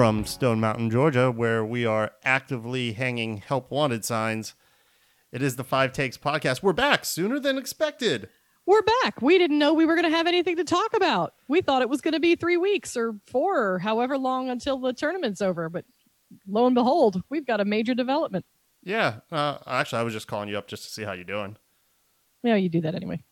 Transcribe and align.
from 0.00 0.24
Stone 0.24 0.60
Mountain, 0.60 0.88
Georgia, 0.88 1.30
where 1.30 1.62
we 1.62 1.84
are 1.84 2.12
actively 2.24 2.94
hanging 2.94 3.36
help 3.36 3.70
wanted 3.70 4.02
signs. 4.02 4.54
It 5.30 5.42
is 5.42 5.56
the 5.56 5.62
Five 5.62 5.92
Takes 5.92 6.16
podcast. 6.16 6.62
We're 6.62 6.72
back 6.72 7.04
sooner 7.04 7.38
than 7.38 7.58
expected. 7.58 8.30
We're 8.64 8.80
back. 8.80 9.20
We 9.20 9.36
didn't 9.36 9.58
know 9.58 9.74
we 9.74 9.84
were 9.84 9.96
going 9.96 10.10
to 10.10 10.16
have 10.16 10.26
anything 10.26 10.56
to 10.56 10.64
talk 10.64 10.96
about. 10.96 11.34
We 11.48 11.60
thought 11.60 11.82
it 11.82 11.90
was 11.90 12.00
going 12.00 12.14
to 12.14 12.18
be 12.18 12.34
three 12.34 12.56
weeks 12.56 12.96
or 12.96 13.16
four 13.26 13.62
or 13.62 13.78
however 13.78 14.16
long 14.16 14.48
until 14.48 14.80
the 14.80 14.94
tournament's 14.94 15.42
over. 15.42 15.68
But 15.68 15.84
lo 16.48 16.64
and 16.64 16.74
behold, 16.74 17.22
we've 17.28 17.46
got 17.46 17.60
a 17.60 17.66
major 17.66 17.94
development. 17.94 18.46
Yeah. 18.82 19.16
Uh, 19.30 19.58
actually, 19.66 19.98
I 19.98 20.04
was 20.04 20.14
just 20.14 20.28
calling 20.28 20.48
you 20.48 20.56
up 20.56 20.66
just 20.66 20.84
to 20.84 20.88
see 20.88 21.02
how 21.02 21.12
you're 21.12 21.24
doing. 21.24 21.58
Yeah, 22.42 22.56
you 22.56 22.70
do 22.70 22.80
that 22.80 22.94
anyway. 22.94 23.22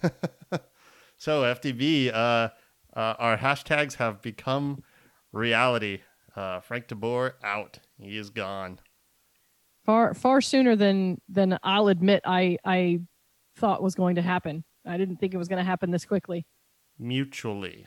so, 1.16 1.42
FDB, 1.42 2.14
uh, 2.14 2.50
uh, 2.94 3.14
our 3.18 3.36
hashtags 3.36 3.94
have 3.94 4.22
become 4.22 4.84
reality. 5.32 5.98
Uh, 6.34 6.60
Frank 6.60 6.88
DeBoer 6.88 7.32
out. 7.42 7.78
He 7.98 8.16
is 8.16 8.30
gone. 8.30 8.78
Far 9.84 10.14
far 10.14 10.40
sooner 10.40 10.76
than 10.76 11.20
than 11.28 11.58
I'll 11.62 11.88
admit 11.88 12.22
I 12.24 12.58
I 12.64 13.00
thought 13.56 13.82
was 13.82 13.94
going 13.94 14.16
to 14.16 14.22
happen. 14.22 14.64
I 14.86 14.96
didn't 14.96 15.16
think 15.16 15.34
it 15.34 15.38
was 15.38 15.48
going 15.48 15.58
to 15.58 15.64
happen 15.64 15.90
this 15.90 16.04
quickly. 16.04 16.46
Mutually. 16.98 17.86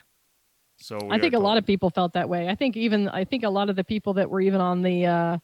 So 0.77 0.99
I 1.09 1.19
think 1.19 1.33
a 1.33 1.39
lot 1.39 1.57
of 1.57 1.65
people 1.65 1.89
felt 1.89 2.13
that 2.13 2.27
way. 2.27 2.49
I 2.49 2.55
think 2.55 2.75
even 2.75 3.07
I 3.07 3.23
think 3.23 3.43
a 3.43 3.49
lot 3.49 3.69
of 3.69 3.75
the 3.75 3.83
people 3.83 4.13
that 4.15 4.29
were 4.29 4.41
even 4.41 4.59
on 4.59 4.81
the 4.81 5.05
uh, 5.05 5.37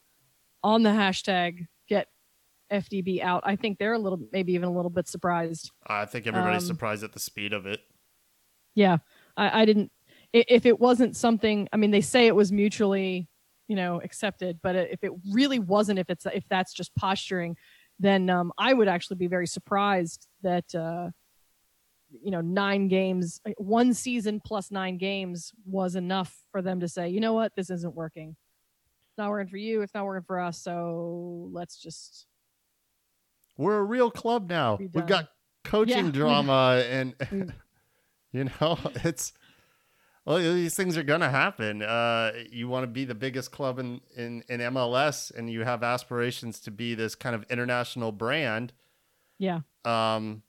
on 0.64 0.84
the 0.84 0.90
hashtag 0.90 1.68
get 1.88 2.08
FDB 2.72 3.22
out. 3.22 3.42
I 3.46 3.56
think 3.56 3.78
they're 3.78 3.94
a 3.94 4.00
little 4.00 4.20
maybe 4.32 4.54
even 4.54 4.68
a 4.68 4.72
little 4.74 4.92
bit 4.92 5.08
surprised. 5.08 5.72
I 5.88 6.06
think 6.06 6.28
everybody's 6.28 6.64
um, 6.64 6.68
surprised 6.68 7.04
at 7.04 7.14
the 7.14 7.20
speed 7.20 7.54
of 7.54 7.66
it. 7.66 7.80
Yeah, 8.76 8.98
I, 9.38 9.62
I 9.62 9.66
didn't 9.66 9.92
if 10.34 10.66
it 10.66 10.80
wasn't 10.80 11.16
something 11.16 11.68
i 11.74 11.78
mean 11.78 11.92
they 11.92 12.02
say 12.02 12.28
it 12.28 12.36
was 12.36 12.52
mutually 12.52 13.28
you 13.68 13.76
know 13.76 14.02
accepted 14.02 14.60
but 14.62 14.76
if 14.76 15.04
it 15.04 15.12
really 15.32 15.60
wasn't 15.60 15.98
if 16.00 16.10
it's 16.10 16.26
if 16.34 16.44
that's 16.50 16.74
just 16.74 16.94
posturing 16.96 17.56
then 18.00 18.30
um, 18.30 18.52
i 18.58 18.74
would 18.74 18.88
actually 18.88 19.18
be 19.18 19.28
very 19.28 19.48
surprised 19.48 20.28
that 20.42 20.74
uh, 20.76 21.10
you 22.22 22.32
know 22.32 22.42
nine 22.42 22.88
games 22.88 23.40
one 23.58 23.94
season 23.94 24.42
plus 24.44 24.72
nine 24.72 24.98
games 24.98 25.52
was 25.66 25.96
enough 25.96 26.36
for 26.52 26.62
them 26.62 26.80
to 26.80 26.88
say 26.88 27.10
you 27.10 27.20
know 27.20 27.34
what? 27.34 27.54
This 27.56 27.70
isn't 27.70 27.96
working. 27.96 28.36
It's 29.10 29.18
not 29.18 29.30
working 29.30 29.50
for 29.50 29.58
you. 29.58 29.82
It's 29.82 29.94
not 29.94 30.06
working 30.06 30.26
for 30.26 30.40
us. 30.40 30.62
So 30.62 31.50
let's 31.52 31.78
just 31.78 32.26
we're 33.58 33.78
a 33.78 33.84
real 33.84 34.10
club 34.12 34.50
now. 34.50 34.78
We've 34.80 35.06
got 35.06 35.30
coaching 35.64 36.08
yeah. 36.08 36.12
drama 36.12 36.84
and 36.90 37.16
you 38.32 38.46
know 38.46 38.78
it's 39.04 39.34
well, 40.26 40.38
these 40.38 40.76
things 40.76 40.98
are 40.98 41.04
gonna 41.04 41.30
happen. 41.30 41.82
Uh, 41.82 42.32
you 42.52 42.68
want 42.68 42.84
to 42.84 42.88
be 42.88 43.06
the 43.06 43.16
biggest 43.16 43.52
club 43.52 43.80
in, 43.80 44.02
in 44.16 44.44
in 44.50 44.60
MLS, 44.60 45.32
and 45.36 45.50
you 45.50 45.64
have 45.64 45.84
aspirations 45.84 46.60
to 46.62 46.72
be 46.72 46.94
this 46.94 47.16
kind 47.16 47.36
of 47.36 47.44
international 47.50 48.12
brand. 48.12 48.74
Yeah. 49.40 49.62
Um, 49.86 50.44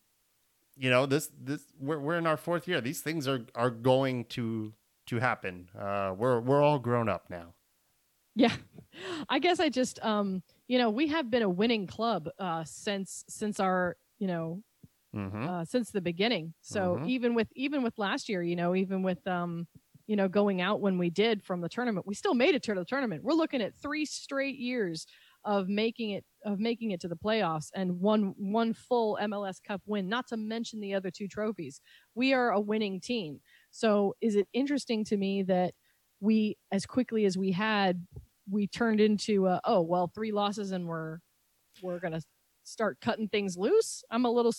you 0.76 0.90
know 0.90 1.06
this 1.06 1.30
this 1.40 1.62
we're 1.78 1.98
we're 1.98 2.18
in 2.18 2.26
our 2.26 2.36
fourth 2.36 2.68
year. 2.68 2.80
These 2.80 3.00
things 3.00 3.26
are 3.26 3.46
are 3.54 3.70
going 3.70 4.26
to 4.26 4.72
to 5.06 5.18
happen. 5.18 5.68
Uh, 5.78 6.14
we're 6.16 6.40
we're 6.40 6.62
all 6.62 6.78
grown 6.78 7.08
up 7.08 7.30
now. 7.30 7.54
Yeah, 8.34 8.54
I 9.28 9.38
guess 9.38 9.60
I 9.60 9.68
just 9.68 10.02
um, 10.04 10.42
you 10.68 10.78
know, 10.78 10.90
we 10.90 11.08
have 11.08 11.30
been 11.30 11.42
a 11.42 11.48
winning 11.48 11.86
club 11.86 12.28
uh 12.38 12.64
since 12.64 13.24
since 13.28 13.60
our 13.60 13.96
you 14.18 14.26
know 14.26 14.62
mm-hmm. 15.14 15.48
uh, 15.48 15.64
since 15.64 15.90
the 15.90 16.00
beginning. 16.00 16.54
So 16.60 16.96
mm-hmm. 16.96 17.08
even 17.08 17.34
with 17.34 17.48
even 17.54 17.82
with 17.82 17.98
last 17.98 18.28
year, 18.28 18.42
you 18.42 18.56
know, 18.56 18.74
even 18.74 19.02
with 19.02 19.26
um, 19.26 19.66
you 20.06 20.16
know, 20.16 20.28
going 20.28 20.60
out 20.60 20.80
when 20.80 20.98
we 20.98 21.10
did 21.10 21.42
from 21.42 21.60
the 21.60 21.68
tournament, 21.68 22.06
we 22.06 22.14
still 22.14 22.34
made 22.34 22.54
it 22.54 22.62
to 22.64 22.74
the 22.74 22.84
tournament. 22.84 23.22
We're 23.22 23.34
looking 23.34 23.62
at 23.62 23.74
three 23.74 24.04
straight 24.04 24.58
years 24.58 25.06
of 25.44 25.68
making 25.68 26.10
it 26.10 26.24
of 26.44 26.60
making 26.60 26.92
it 26.92 27.00
to 27.00 27.08
the 27.08 27.16
playoffs 27.16 27.68
and 27.74 28.00
one 28.00 28.34
one 28.36 28.72
full 28.72 29.18
MLS 29.22 29.56
Cup 29.62 29.82
win, 29.86 30.08
not 30.08 30.26
to 30.28 30.36
mention 30.36 30.80
the 30.80 30.94
other 30.94 31.10
two 31.10 31.28
trophies. 31.28 31.80
We 32.14 32.32
are 32.32 32.50
a 32.50 32.60
winning 32.60 33.00
team. 33.00 33.40
So 33.70 34.14
is 34.20 34.36
it 34.36 34.48
interesting 34.52 35.04
to 35.06 35.16
me 35.16 35.42
that 35.44 35.74
we 36.20 36.56
as 36.70 36.86
quickly 36.86 37.24
as 37.24 37.36
we 37.36 37.52
had 37.52 38.06
we 38.50 38.66
turned 38.66 39.00
into 39.00 39.46
a, 39.46 39.60
oh 39.64 39.80
well 39.80 40.10
three 40.14 40.32
losses 40.32 40.72
and 40.72 40.86
we're 40.86 41.18
we're 41.82 42.00
going 42.00 42.12
to 42.12 42.22
start 42.64 42.98
cutting 43.00 43.28
things 43.28 43.56
loose. 43.56 44.04
I'm 44.10 44.24
a 44.24 44.30
little 44.30 44.52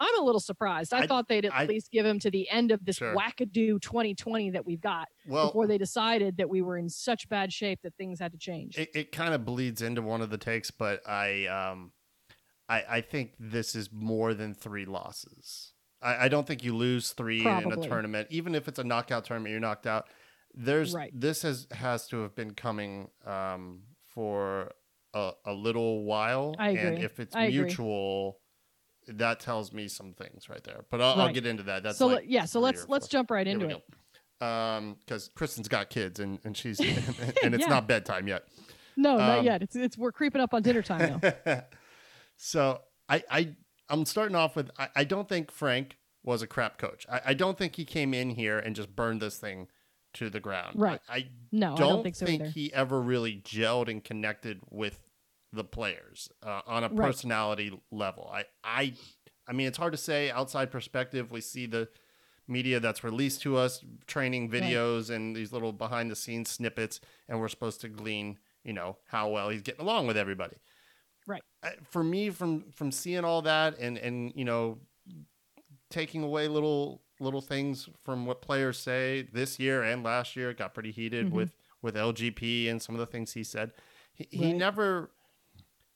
I'm 0.00 0.18
a 0.18 0.22
little 0.22 0.40
surprised. 0.40 0.92
I, 0.92 1.00
I 1.00 1.06
thought 1.06 1.28
they'd 1.28 1.44
at 1.44 1.54
I, 1.54 1.64
least 1.66 1.90
give 1.90 2.04
him 2.04 2.18
to 2.20 2.30
the 2.30 2.48
end 2.50 2.70
of 2.70 2.84
this 2.84 2.96
sure. 2.96 3.14
wackadoo 3.14 3.80
2020 3.80 4.50
that 4.50 4.66
we've 4.66 4.80
got 4.80 5.08
well, 5.26 5.46
before 5.46 5.66
they 5.66 5.78
decided 5.78 6.36
that 6.38 6.48
we 6.48 6.62
were 6.62 6.76
in 6.76 6.88
such 6.88 7.28
bad 7.28 7.52
shape 7.52 7.80
that 7.82 7.94
things 7.96 8.20
had 8.20 8.32
to 8.32 8.38
change. 8.38 8.76
It, 8.76 8.90
it 8.94 9.12
kind 9.12 9.34
of 9.34 9.44
bleeds 9.44 9.82
into 9.82 10.02
one 10.02 10.20
of 10.20 10.30
the 10.30 10.38
takes, 10.38 10.70
but 10.70 11.08
I 11.08 11.46
um 11.46 11.92
I, 12.68 12.84
I 12.88 13.00
think 13.02 13.32
this 13.38 13.74
is 13.74 13.90
more 13.92 14.34
than 14.34 14.54
three 14.54 14.86
losses. 14.86 15.72
I, 16.02 16.24
I 16.24 16.28
don't 16.28 16.46
think 16.46 16.64
you 16.64 16.74
lose 16.74 17.12
three 17.12 17.42
Probably. 17.42 17.72
in 17.72 17.78
a 17.78 17.88
tournament, 17.88 18.28
even 18.30 18.54
if 18.54 18.68
it's 18.68 18.78
a 18.78 18.84
knockout 18.84 19.24
tournament. 19.24 19.50
You're 19.50 19.60
knocked 19.60 19.86
out. 19.86 20.08
There's 20.54 20.92
right. 20.92 21.10
this 21.12 21.42
has 21.42 21.66
has 21.72 22.06
to 22.08 22.22
have 22.22 22.34
been 22.34 22.52
coming 22.52 23.08
um, 23.26 23.82
for 24.14 24.72
a, 25.12 25.32
a 25.44 25.52
little 25.52 26.04
while. 26.04 26.54
And 26.58 26.98
if 26.98 27.18
it's 27.18 27.34
I 27.34 27.48
mutual, 27.48 28.28
agree. 28.28 28.43
That 29.08 29.40
tells 29.40 29.72
me 29.72 29.88
some 29.88 30.12
things 30.12 30.48
right 30.48 30.62
there. 30.64 30.84
But 30.90 31.00
I'll, 31.00 31.16
right. 31.16 31.28
I'll 31.28 31.32
get 31.32 31.46
into 31.46 31.62
that. 31.64 31.82
That's 31.82 31.98
so 31.98 32.08
like 32.08 32.24
yeah. 32.26 32.44
So 32.44 32.60
let's 32.60 32.88
let's 32.88 33.08
jump 33.08 33.30
right 33.30 33.46
into 33.46 33.68
it. 33.68 33.84
Um, 34.44 34.96
because 35.00 35.30
Kristen's 35.34 35.68
got 35.68 35.90
kids 35.90 36.20
and 36.20 36.38
and 36.44 36.56
she's 36.56 36.80
and 37.42 37.54
it's 37.54 37.62
yeah. 37.62 37.68
not 37.68 37.88
bedtime 37.88 38.28
yet. 38.28 38.44
No, 38.96 39.12
um, 39.12 39.18
not 39.18 39.44
yet. 39.44 39.62
It's 39.62 39.76
it's 39.76 39.98
we're 39.98 40.12
creeping 40.12 40.40
up 40.40 40.54
on 40.54 40.62
dinner 40.62 40.82
time 40.82 41.20
now. 41.22 41.62
so 42.36 42.80
I 43.08 43.22
I 43.30 43.48
I'm 43.88 44.04
starting 44.04 44.36
off 44.36 44.56
with 44.56 44.70
I, 44.78 44.88
I 44.96 45.04
don't 45.04 45.28
think 45.28 45.50
Frank 45.50 45.98
was 46.22 46.42
a 46.42 46.46
crap 46.46 46.78
coach. 46.78 47.06
I, 47.10 47.20
I 47.26 47.34
don't 47.34 47.58
think 47.58 47.76
he 47.76 47.84
came 47.84 48.14
in 48.14 48.30
here 48.30 48.58
and 48.58 48.74
just 48.74 48.94
burned 48.94 49.20
this 49.20 49.36
thing 49.36 49.68
to 50.14 50.30
the 50.30 50.40
ground. 50.40 50.80
Right. 50.80 51.00
I, 51.08 51.16
I 51.16 51.26
no, 51.52 51.76
don't, 51.76 51.76
I 51.76 51.88
don't 51.88 52.02
think, 52.02 52.16
so 52.16 52.26
think 52.26 52.46
he 52.46 52.72
ever 52.72 53.00
really 53.00 53.42
gelled 53.44 53.88
and 53.88 54.02
connected 54.02 54.60
with 54.70 55.00
the 55.54 55.64
players 55.64 56.28
uh, 56.42 56.60
on 56.66 56.84
a 56.84 56.88
right. 56.88 57.06
personality 57.06 57.78
level. 57.90 58.30
I, 58.32 58.44
I, 58.62 58.94
I 59.48 59.52
mean, 59.52 59.66
it's 59.66 59.78
hard 59.78 59.92
to 59.92 59.98
say 59.98 60.30
outside 60.30 60.70
perspective. 60.70 61.30
We 61.30 61.40
see 61.40 61.66
the 61.66 61.88
media 62.46 62.80
that's 62.80 63.04
released 63.04 63.42
to 63.42 63.56
us, 63.56 63.84
training 64.06 64.50
videos 64.50 65.08
right. 65.08 65.16
and 65.16 65.36
these 65.36 65.52
little 65.52 65.72
behind 65.72 66.10
the 66.10 66.16
scenes 66.16 66.50
snippets, 66.50 67.00
and 67.28 67.40
we're 67.40 67.48
supposed 67.48 67.80
to 67.82 67.88
glean, 67.88 68.38
you 68.62 68.72
know, 68.72 68.96
how 69.08 69.28
well 69.28 69.48
he's 69.48 69.62
getting 69.62 69.80
along 69.80 70.06
with 70.06 70.16
everybody. 70.16 70.56
Right. 71.26 71.42
For 71.90 72.04
me, 72.04 72.30
from 72.30 72.70
from 72.72 72.92
seeing 72.92 73.24
all 73.24 73.42
that 73.42 73.78
and 73.78 73.96
and 73.96 74.32
you 74.34 74.44
know, 74.44 74.78
taking 75.90 76.22
away 76.22 76.48
little 76.48 77.00
little 77.20 77.40
things 77.40 77.88
from 78.04 78.26
what 78.26 78.42
players 78.42 78.78
say 78.78 79.28
this 79.32 79.58
year 79.58 79.82
and 79.82 80.02
last 80.02 80.36
year. 80.36 80.50
It 80.50 80.58
got 80.58 80.74
pretty 80.74 80.90
heated 80.90 81.26
mm-hmm. 81.26 81.36
with 81.36 81.52
with 81.80 81.94
LGP 81.94 82.70
and 82.70 82.80
some 82.80 82.94
of 82.94 82.98
the 82.98 83.06
things 83.06 83.32
he 83.32 83.44
said. 83.44 83.72
He, 84.12 84.24
right. 84.24 84.46
he 84.46 84.52
never 84.52 85.10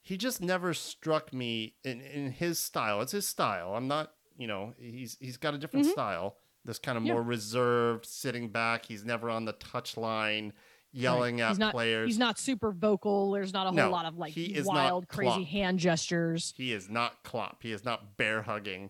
he 0.09 0.17
just 0.17 0.41
never 0.41 0.73
struck 0.73 1.35
me 1.35 1.75
in, 1.85 2.01
in 2.01 2.31
his 2.31 2.59
style. 2.59 3.03
It's 3.03 3.13
his 3.13 3.29
style. 3.29 3.75
I'm 3.75 3.89
not, 3.89 4.15
you 4.39 4.47
know, 4.47 4.73
he's 4.79 5.19
he's 5.21 5.37
got 5.37 5.53
a 5.53 5.59
different 5.59 5.85
mm-hmm. 5.85 5.93
style. 5.93 6.37
This 6.65 6.79
kind 6.79 6.97
of 6.97 7.05
yeah. 7.05 7.13
more 7.13 7.23
reserved, 7.23 8.07
sitting 8.07 8.49
back. 8.49 8.87
He's 8.87 9.05
never 9.05 9.29
on 9.29 9.45
the 9.45 9.53
touch 9.53 9.99
line 9.99 10.55
yelling 10.93 11.37
right. 11.37 11.45
at 11.45 11.49
he's 11.51 11.59
not, 11.59 11.75
players. 11.75 12.07
He's 12.09 12.19
not 12.19 12.39
super 12.39 12.73
vocal. 12.73 13.33
There's 13.33 13.53
not 13.53 13.67
a 13.67 13.69
whole 13.69 13.77
no, 13.77 13.91
lot 13.91 14.07
of 14.07 14.17
like 14.17 14.33
wild, 14.65 15.09
crazy 15.09 15.45
hand 15.45 15.79
gestures. 15.79 16.55
He 16.57 16.73
is 16.73 16.89
not 16.89 17.23
Klopp. 17.23 17.63
He 17.63 17.73
is 17.73 17.85
not 17.85 18.17
bear 18.17 18.41
hugging 18.41 18.89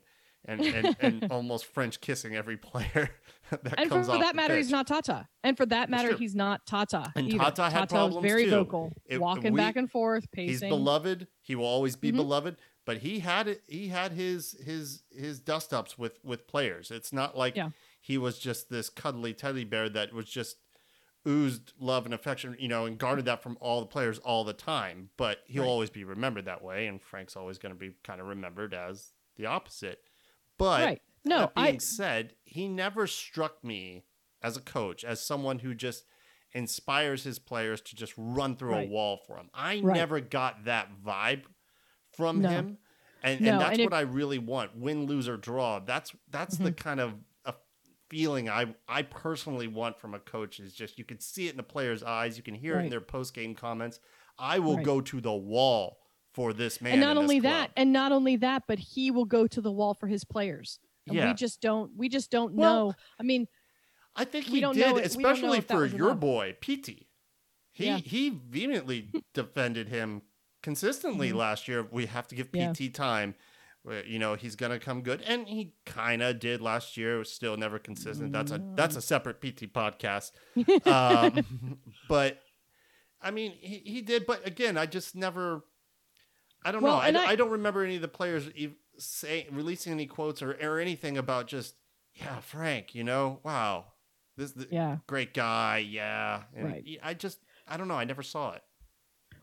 and 0.49 0.61
and, 0.63 0.97
and 1.01 1.27
almost 1.31 1.67
French 1.67 2.01
kissing 2.01 2.35
every 2.35 2.57
player 2.57 3.11
that 3.51 3.79
and 3.79 3.91
comes 3.91 4.07
for, 4.07 4.15
for 4.15 4.19
that 4.19 4.35
matter, 4.35 4.55
pitch. 4.55 4.65
he's 4.65 4.71
not 4.71 4.87
Tata. 4.87 5.29
And 5.45 5.57
for 5.57 5.67
that 5.67 5.91
matter, 5.91 6.17
he's 6.17 6.35
not 6.35 6.67
Tata. 6.67 7.13
And 7.15 7.29
either. 7.29 7.39
Tata 7.39 7.63
had 7.65 7.71
Tata 7.73 7.95
problems 7.95 8.17
was 8.17 8.25
very 8.25 8.45
too. 8.47 8.51
vocal, 8.51 8.93
it, 9.07 9.21
walking 9.21 9.53
we, 9.53 9.61
back 9.61 9.77
and 9.77 9.91
forth, 9.91 10.31
pacing. 10.33 10.69
He's 10.69 10.77
beloved. 10.77 11.29
He 11.43 11.55
will 11.55 11.67
always 11.67 11.95
be 11.95 12.09
mm-hmm. 12.09 12.17
beloved. 12.17 12.57
But 12.85 12.99
he 12.99 13.19
had 13.19 13.49
it. 13.49 13.63
He 13.67 13.89
had 13.89 14.13
his 14.13 14.57
his 14.65 15.03
his 15.11 15.41
dust 15.41 15.75
ups 15.75 15.99
with 15.99 16.19
with 16.25 16.47
players. 16.47 16.91
It's 16.91 17.13
not 17.13 17.37
like 17.37 17.55
yeah. 17.55 17.69
he 18.01 18.17
was 18.17 18.39
just 18.39 18.71
this 18.71 18.89
cuddly 18.89 19.35
teddy 19.35 19.65
bear 19.65 19.91
that 19.91 20.15
was 20.15 20.25
just 20.25 20.57
oozed 21.27 21.75
love 21.79 22.07
and 22.07 22.15
affection, 22.15 22.57
you 22.59 22.69
know, 22.69 22.87
and 22.87 22.97
guarded 22.97 23.27
that 23.27 23.43
from 23.43 23.59
all 23.61 23.81
the 23.81 23.87
players 23.87 24.19
all 24.21 24.43
the 24.43 24.55
time. 24.55 25.11
But 25.19 25.41
he'll 25.47 25.65
right. 25.65 25.69
always 25.69 25.91
be 25.91 26.05
remembered 26.05 26.47
that 26.47 26.63
way, 26.63 26.87
and 26.87 27.03
Frank's 27.03 27.37
always 27.37 27.59
going 27.59 27.75
to 27.75 27.79
be 27.79 27.93
kind 28.03 28.23
of 28.23 28.27
remembered 28.27 28.73
as 28.73 29.13
the 29.37 29.45
opposite. 29.45 30.01
But 30.59 30.85
right. 30.85 31.03
No, 31.25 31.41
that 31.41 31.55
being 31.55 31.75
I, 31.77 31.79
said, 31.79 32.35
he 32.45 32.69
never 32.69 33.07
struck 33.07 33.63
me 33.65 34.05
as 34.43 34.57
a 34.57 34.61
coach 34.61 35.05
as 35.05 35.21
someone 35.21 35.59
who 35.61 35.75
just 35.75 36.05
inspires 36.53 37.25
his 37.25 37.39
players 37.39 37.81
to 37.83 37.97
just 37.97 38.15
run 38.17 38.57
through 38.57 38.73
right. 38.73 38.89
a 38.89 38.91
wall 38.91 39.21
for 39.27 39.37
him. 39.37 39.51
I 39.53 39.81
right. 39.81 39.97
never 39.97 40.21
got 40.21 40.65
that 40.65 40.89
vibe 41.05 41.43
from 42.17 42.41
no. 42.41 42.49
him. 42.49 42.79
And, 43.23 43.41
no, 43.41 43.53
and 43.53 43.61
that's 43.61 43.79
and 43.79 43.91
what 43.91 43.95
I 43.95 44.03
really 44.03 44.39
want. 44.39 44.77
Win, 44.77 45.07
lose, 45.07 45.29
or 45.29 45.37
draw. 45.37 45.81
That's 45.81 46.13
that's 46.31 46.55
mm-hmm. 46.55 46.65
the 46.65 46.73
kind 46.73 47.01
of 47.01 47.15
feeling 48.09 48.49
I 48.49 48.75
I 48.89 49.03
personally 49.03 49.69
want 49.69 50.01
from 50.01 50.15
a 50.15 50.19
coach 50.19 50.61
is 50.61 50.73
just 50.73 50.99
you 50.99 51.05
can 51.05 51.21
see 51.21 51.47
it 51.47 51.51
in 51.51 51.57
the 51.57 51.63
players' 51.63 52.03
eyes, 52.03 52.37
you 52.37 52.43
can 52.43 52.55
hear 52.55 52.75
right. 52.75 52.83
it 52.83 52.85
in 52.85 52.91
their 52.91 53.01
post 53.01 53.35
game 53.35 53.55
comments. 53.55 54.01
I 54.39 54.59
will 54.59 54.77
right. 54.77 54.85
go 54.85 55.01
to 55.01 55.21
the 55.21 55.33
wall 55.33 55.99
for 56.39 56.53
this 56.53 56.81
man. 56.81 56.93
And 56.93 57.01
not 57.01 57.17
only 57.17 57.41
that, 57.41 57.73
and 57.77 57.93
not 57.93 58.13
only 58.13 58.37
that, 58.37 58.63
but 58.69 58.79
he 58.79 59.11
will 59.11 59.25
go 59.25 59.49
to 59.49 59.61
the 59.61 59.73
wall 59.73 59.93
for 59.93 60.07
his 60.07 60.23
players. 60.23 60.79
And 61.09 61.17
yeah. 61.17 61.27
we 61.27 61.35
just 61.35 61.61
don't 61.61 61.91
we 61.97 62.09
just 62.09 62.31
don't 62.31 62.55
well, 62.55 62.89
know. 62.89 62.95
I 63.19 63.25
mean 63.25 63.49
I 64.15 64.25
think 64.25 64.45
he 64.45 64.61
did, 64.61 64.77
know, 64.77 64.99
especially 64.99 65.61
for 65.61 65.85
your 65.85 66.11
enough. 66.11 66.21
boy, 66.21 66.57
PT. 66.61 67.07
He 67.73 67.87
yeah. 67.87 67.97
he 67.97 68.31
vehemently 68.31 69.11
defended 69.35 69.89
him 69.89 70.23
consistently 70.63 71.29
mm-hmm. 71.29 71.39
last 71.39 71.67
year. 71.67 71.87
We 71.91 72.07
have 72.07 72.29
to 72.29 72.37
give 72.37 72.53
PT 72.53 72.81
yeah. 72.81 72.91
time. 72.93 73.35
You 74.07 74.19
know 74.19 74.35
he's 74.35 74.55
gonna 74.55 74.79
come 74.79 75.01
good, 75.01 75.23
and 75.23 75.49
he 75.49 75.73
kind 75.87 76.23
of 76.23 76.39
did 76.39 76.61
last 76.61 76.97
year. 76.97 77.19
Was 77.19 77.33
Still 77.33 77.57
never 77.57 77.79
consistent. 77.79 78.33
That's 78.33 78.53
a 78.53 78.63
that's 78.75 78.97
a 78.97 79.01
separate 79.01 79.41
PT 79.41 79.73
podcast. 79.73 80.33
um, 80.87 81.79
but 82.09 82.43
I 83.23 83.31
mean, 83.31 83.53
he, 83.59 83.77
he 83.79 84.03
did. 84.03 84.27
But 84.27 84.47
again, 84.47 84.77
I 84.77 84.87
just 84.87 85.17
never. 85.17 85.65
I 86.65 86.73
don't 86.73 86.83
well, 86.83 86.97
know. 86.97 87.21
I, 87.21 87.25
I, 87.25 87.31
I, 87.31 87.37
don't 87.37 87.51
remember 87.51 87.85
any 87.85 87.97
of 87.97 88.03
the 88.03 88.09
players 88.09 88.49
say 88.99 89.47
releasing 89.51 89.93
any 89.93 90.07
quotes 90.07 90.43
or, 90.43 90.53
or 90.61 90.81
anything 90.81 91.17
about 91.17 91.47
just 91.47 91.75
yeah, 92.15 92.41
Frank. 92.41 92.95
You 92.95 93.05
know, 93.05 93.41
wow, 93.45 93.87
this 94.37 94.55
yeah 94.71 94.99
great 95.07 95.35
guy. 95.35 95.79
Yeah, 95.79 96.43
and 96.55 96.67
right. 96.67 96.99
I 97.03 97.15
just 97.15 97.39
I 97.67 97.77
don't 97.77 97.89
know. 97.89 97.95
I 97.95 98.05
never 98.05 98.23
saw 98.23 98.53
it. 98.53 98.63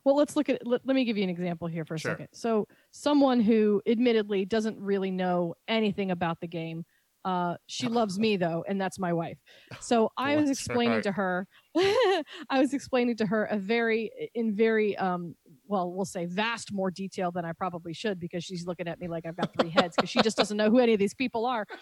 Well, 0.03 0.15
let's 0.15 0.35
look 0.35 0.49
at. 0.49 0.65
Let, 0.65 0.85
let 0.85 0.95
me 0.95 1.03
give 1.03 1.17
you 1.17 1.23
an 1.23 1.29
example 1.29 1.67
here 1.67 1.85
for 1.85 1.95
a 1.95 1.99
sure. 1.99 2.11
second. 2.11 2.27
So, 2.33 2.67
someone 2.91 3.39
who 3.39 3.81
admittedly 3.87 4.45
doesn't 4.45 4.79
really 4.79 5.11
know 5.11 5.55
anything 5.67 6.11
about 6.11 6.39
the 6.41 6.47
game. 6.47 6.85
Uh, 7.25 7.55
she 7.65 7.87
loves 7.89 8.19
me 8.19 8.37
though, 8.37 8.63
and 8.67 8.79
that's 8.79 8.99
my 8.99 9.11
wife. 9.11 9.37
So 9.81 10.11
I 10.17 10.35
was 10.37 10.49
explaining 10.49 11.01
to 11.01 11.11
her, 11.11 11.47
I 11.75 12.23
was 12.51 12.73
explaining 12.73 13.17
to 13.17 13.25
her 13.25 13.45
a 13.45 13.57
very, 13.57 14.11
in 14.33 14.55
very, 14.55 14.95
um, 14.97 15.35
well, 15.67 15.91
we'll 15.91 16.05
say 16.05 16.25
vast 16.25 16.71
more 16.71 16.91
detail 16.91 17.31
than 17.31 17.45
I 17.45 17.53
probably 17.53 17.93
should 17.93 18.19
because 18.19 18.43
she's 18.43 18.65
looking 18.67 18.87
at 18.87 18.99
me 18.99 19.07
like 19.07 19.25
I've 19.25 19.35
got 19.35 19.51
three 19.59 19.69
heads 19.69 19.95
because 19.95 20.09
she 20.09 20.21
just 20.21 20.37
doesn't 20.37 20.57
know 20.57 20.69
who 20.69 20.79
any 20.79 20.93
of 20.93 20.99
these 20.99 21.13
people 21.13 21.45
are. 21.45 21.65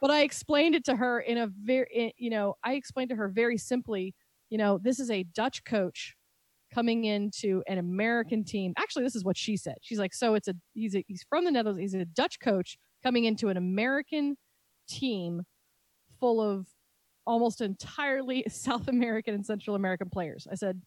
But 0.00 0.12
I 0.12 0.20
explained 0.20 0.76
it 0.76 0.84
to 0.84 0.94
her 0.94 1.18
in 1.18 1.38
a 1.38 1.48
very, 1.48 2.14
you 2.16 2.30
know, 2.30 2.54
I 2.62 2.74
explained 2.74 3.10
to 3.10 3.16
her 3.16 3.26
very 3.26 3.58
simply 3.58 4.14
you 4.50 4.58
know, 4.58 4.78
this 4.78 4.98
is 4.98 5.10
a 5.10 5.22
Dutch 5.22 5.64
coach 5.64 6.16
coming 6.72 7.04
into 7.04 7.62
an 7.66 7.78
American 7.78 8.44
team. 8.44 8.72
Actually, 8.76 9.04
this 9.04 9.16
is 9.16 9.24
what 9.24 9.36
she 9.36 9.56
said. 9.56 9.76
She's 9.82 9.98
like, 9.98 10.14
so 10.14 10.34
it's 10.34 10.48
a 10.48 10.54
he's 10.74 10.94
a, 10.94 11.04
he's 11.06 11.24
from 11.28 11.44
the 11.44 11.50
Netherlands. 11.50 11.92
He's 11.92 12.00
a 12.00 12.04
Dutch 12.04 12.40
coach 12.40 12.78
coming 13.02 13.24
into 13.24 13.48
an 13.48 13.56
American 13.56 14.36
team 14.88 15.42
full 16.20 16.40
of 16.40 16.66
almost 17.26 17.60
entirely 17.60 18.44
South 18.48 18.88
American 18.88 19.34
and 19.34 19.44
Central 19.44 19.76
American 19.76 20.10
players. 20.10 20.46
I 20.50 20.54
said, 20.54 20.80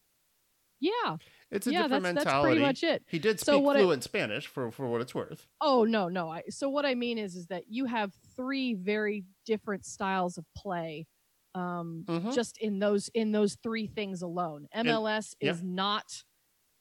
yeah. 0.79 1.17
It's 1.51 1.67
a 1.67 1.71
yeah, 1.71 1.83
different 1.83 2.03
that's, 2.03 2.15
mentality. 2.15 2.59
That's 2.59 2.79
pretty 2.81 2.89
much 2.89 2.95
it. 2.95 3.03
He 3.07 3.19
did 3.19 3.39
speak 3.39 3.45
so 3.45 3.61
fluent 3.61 4.03
I, 4.03 4.05
Spanish 4.05 4.47
for, 4.47 4.71
for 4.71 4.87
what 4.87 5.01
it's 5.01 5.13
worth. 5.13 5.47
Oh 5.59 5.83
no, 5.83 6.07
no. 6.07 6.29
I 6.29 6.43
so 6.49 6.69
what 6.69 6.85
I 6.85 6.95
mean 6.95 7.17
is 7.17 7.35
is 7.35 7.47
that 7.47 7.63
you 7.67 7.85
have 7.85 8.13
three 8.35 8.73
very 8.73 9.25
different 9.45 9.85
styles 9.85 10.37
of 10.37 10.45
play 10.55 11.07
um, 11.55 12.05
mm-hmm. 12.07 12.31
just 12.31 12.57
in 12.59 12.79
those 12.79 13.09
in 13.13 13.31
those 13.31 13.57
three 13.61 13.87
things 13.87 14.21
alone. 14.21 14.67
MLS 14.75 15.35
and, 15.41 15.49
is 15.49 15.61
not, 15.63 16.05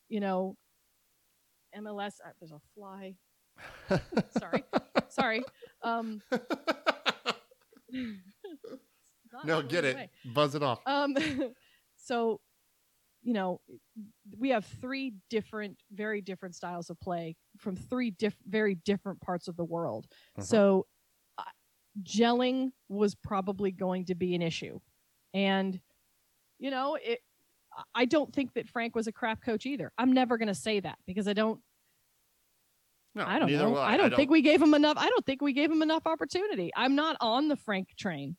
you 0.09 0.21
know, 0.21 0.57
MLS. 1.77 2.15
Uh, 2.25 2.31
there's 2.41 2.53
a 2.53 2.61
fly. 2.75 3.15
sorry, 4.39 4.65
sorry. 5.09 5.43
Um, 5.83 6.23
no, 9.45 9.63
get 9.69 9.85
it. 9.85 9.97
Way. 9.97 10.11
Buzz 10.25 10.55
it 10.55 10.63
off. 10.63 10.81
Um, 10.87 11.17
so, 11.97 12.41
you 13.23 13.35
know, 13.35 13.61
we 14.41 14.49
have 14.49 14.65
three 14.65 15.13
different, 15.29 15.77
very 15.93 16.23
different 16.23 16.55
styles 16.55 16.89
of 16.89 16.99
play 16.99 17.37
from 17.59 17.77
three 17.77 18.11
diff- 18.11 18.35
very 18.49 18.77
different 18.87 19.21
parts 19.21 19.47
of 19.47 19.57
the 19.57 19.65
world. 19.65 20.07
Uh-huh. 20.11 20.43
So 20.43 20.87
gelling 22.03 22.71
was 22.89 23.15
probably 23.15 23.71
going 23.71 24.07
to 24.07 24.15
be 24.15 24.35
an 24.35 24.43
issue. 24.43 24.81
And, 25.35 25.79
you 26.59 26.71
know, 26.71 26.97
it, 27.01 27.21
I 27.95 28.07
don't 28.07 28.33
think 28.33 28.55
that 28.55 28.69
Frank 28.69 28.97
was 28.97 29.07
a 29.07 29.13
crap 29.13 29.43
coach 29.45 29.67
either. 29.67 29.93
I'm 29.99 30.13
never 30.13 30.39
going 30.39 30.49
to 30.49 30.55
say 30.55 30.81
that 30.81 30.99
because 31.07 31.29
I 31.29 31.35
don't. 31.35 31.61
No, 33.15 33.25
I 33.27 33.39
don't 33.39 33.51
know. 33.51 33.77
I. 33.77 33.95
I, 33.95 33.97
don't 33.97 34.07
I 34.07 34.09
don't 34.09 34.17
think 34.17 34.31
we 34.31 34.41
gave 34.41 34.63
him 34.63 34.73
enough. 34.73 34.97
I 34.97 35.09
don't 35.09 35.27
think 35.27 35.43
we 35.43 35.53
gave 35.53 35.71
him 35.71 35.83
enough 35.83 36.07
opportunity. 36.07 36.71
I'm 36.77 36.95
not 36.95 37.17
on 37.21 37.49
the 37.49 37.57
Frank 37.57 37.89
train. 37.99 38.37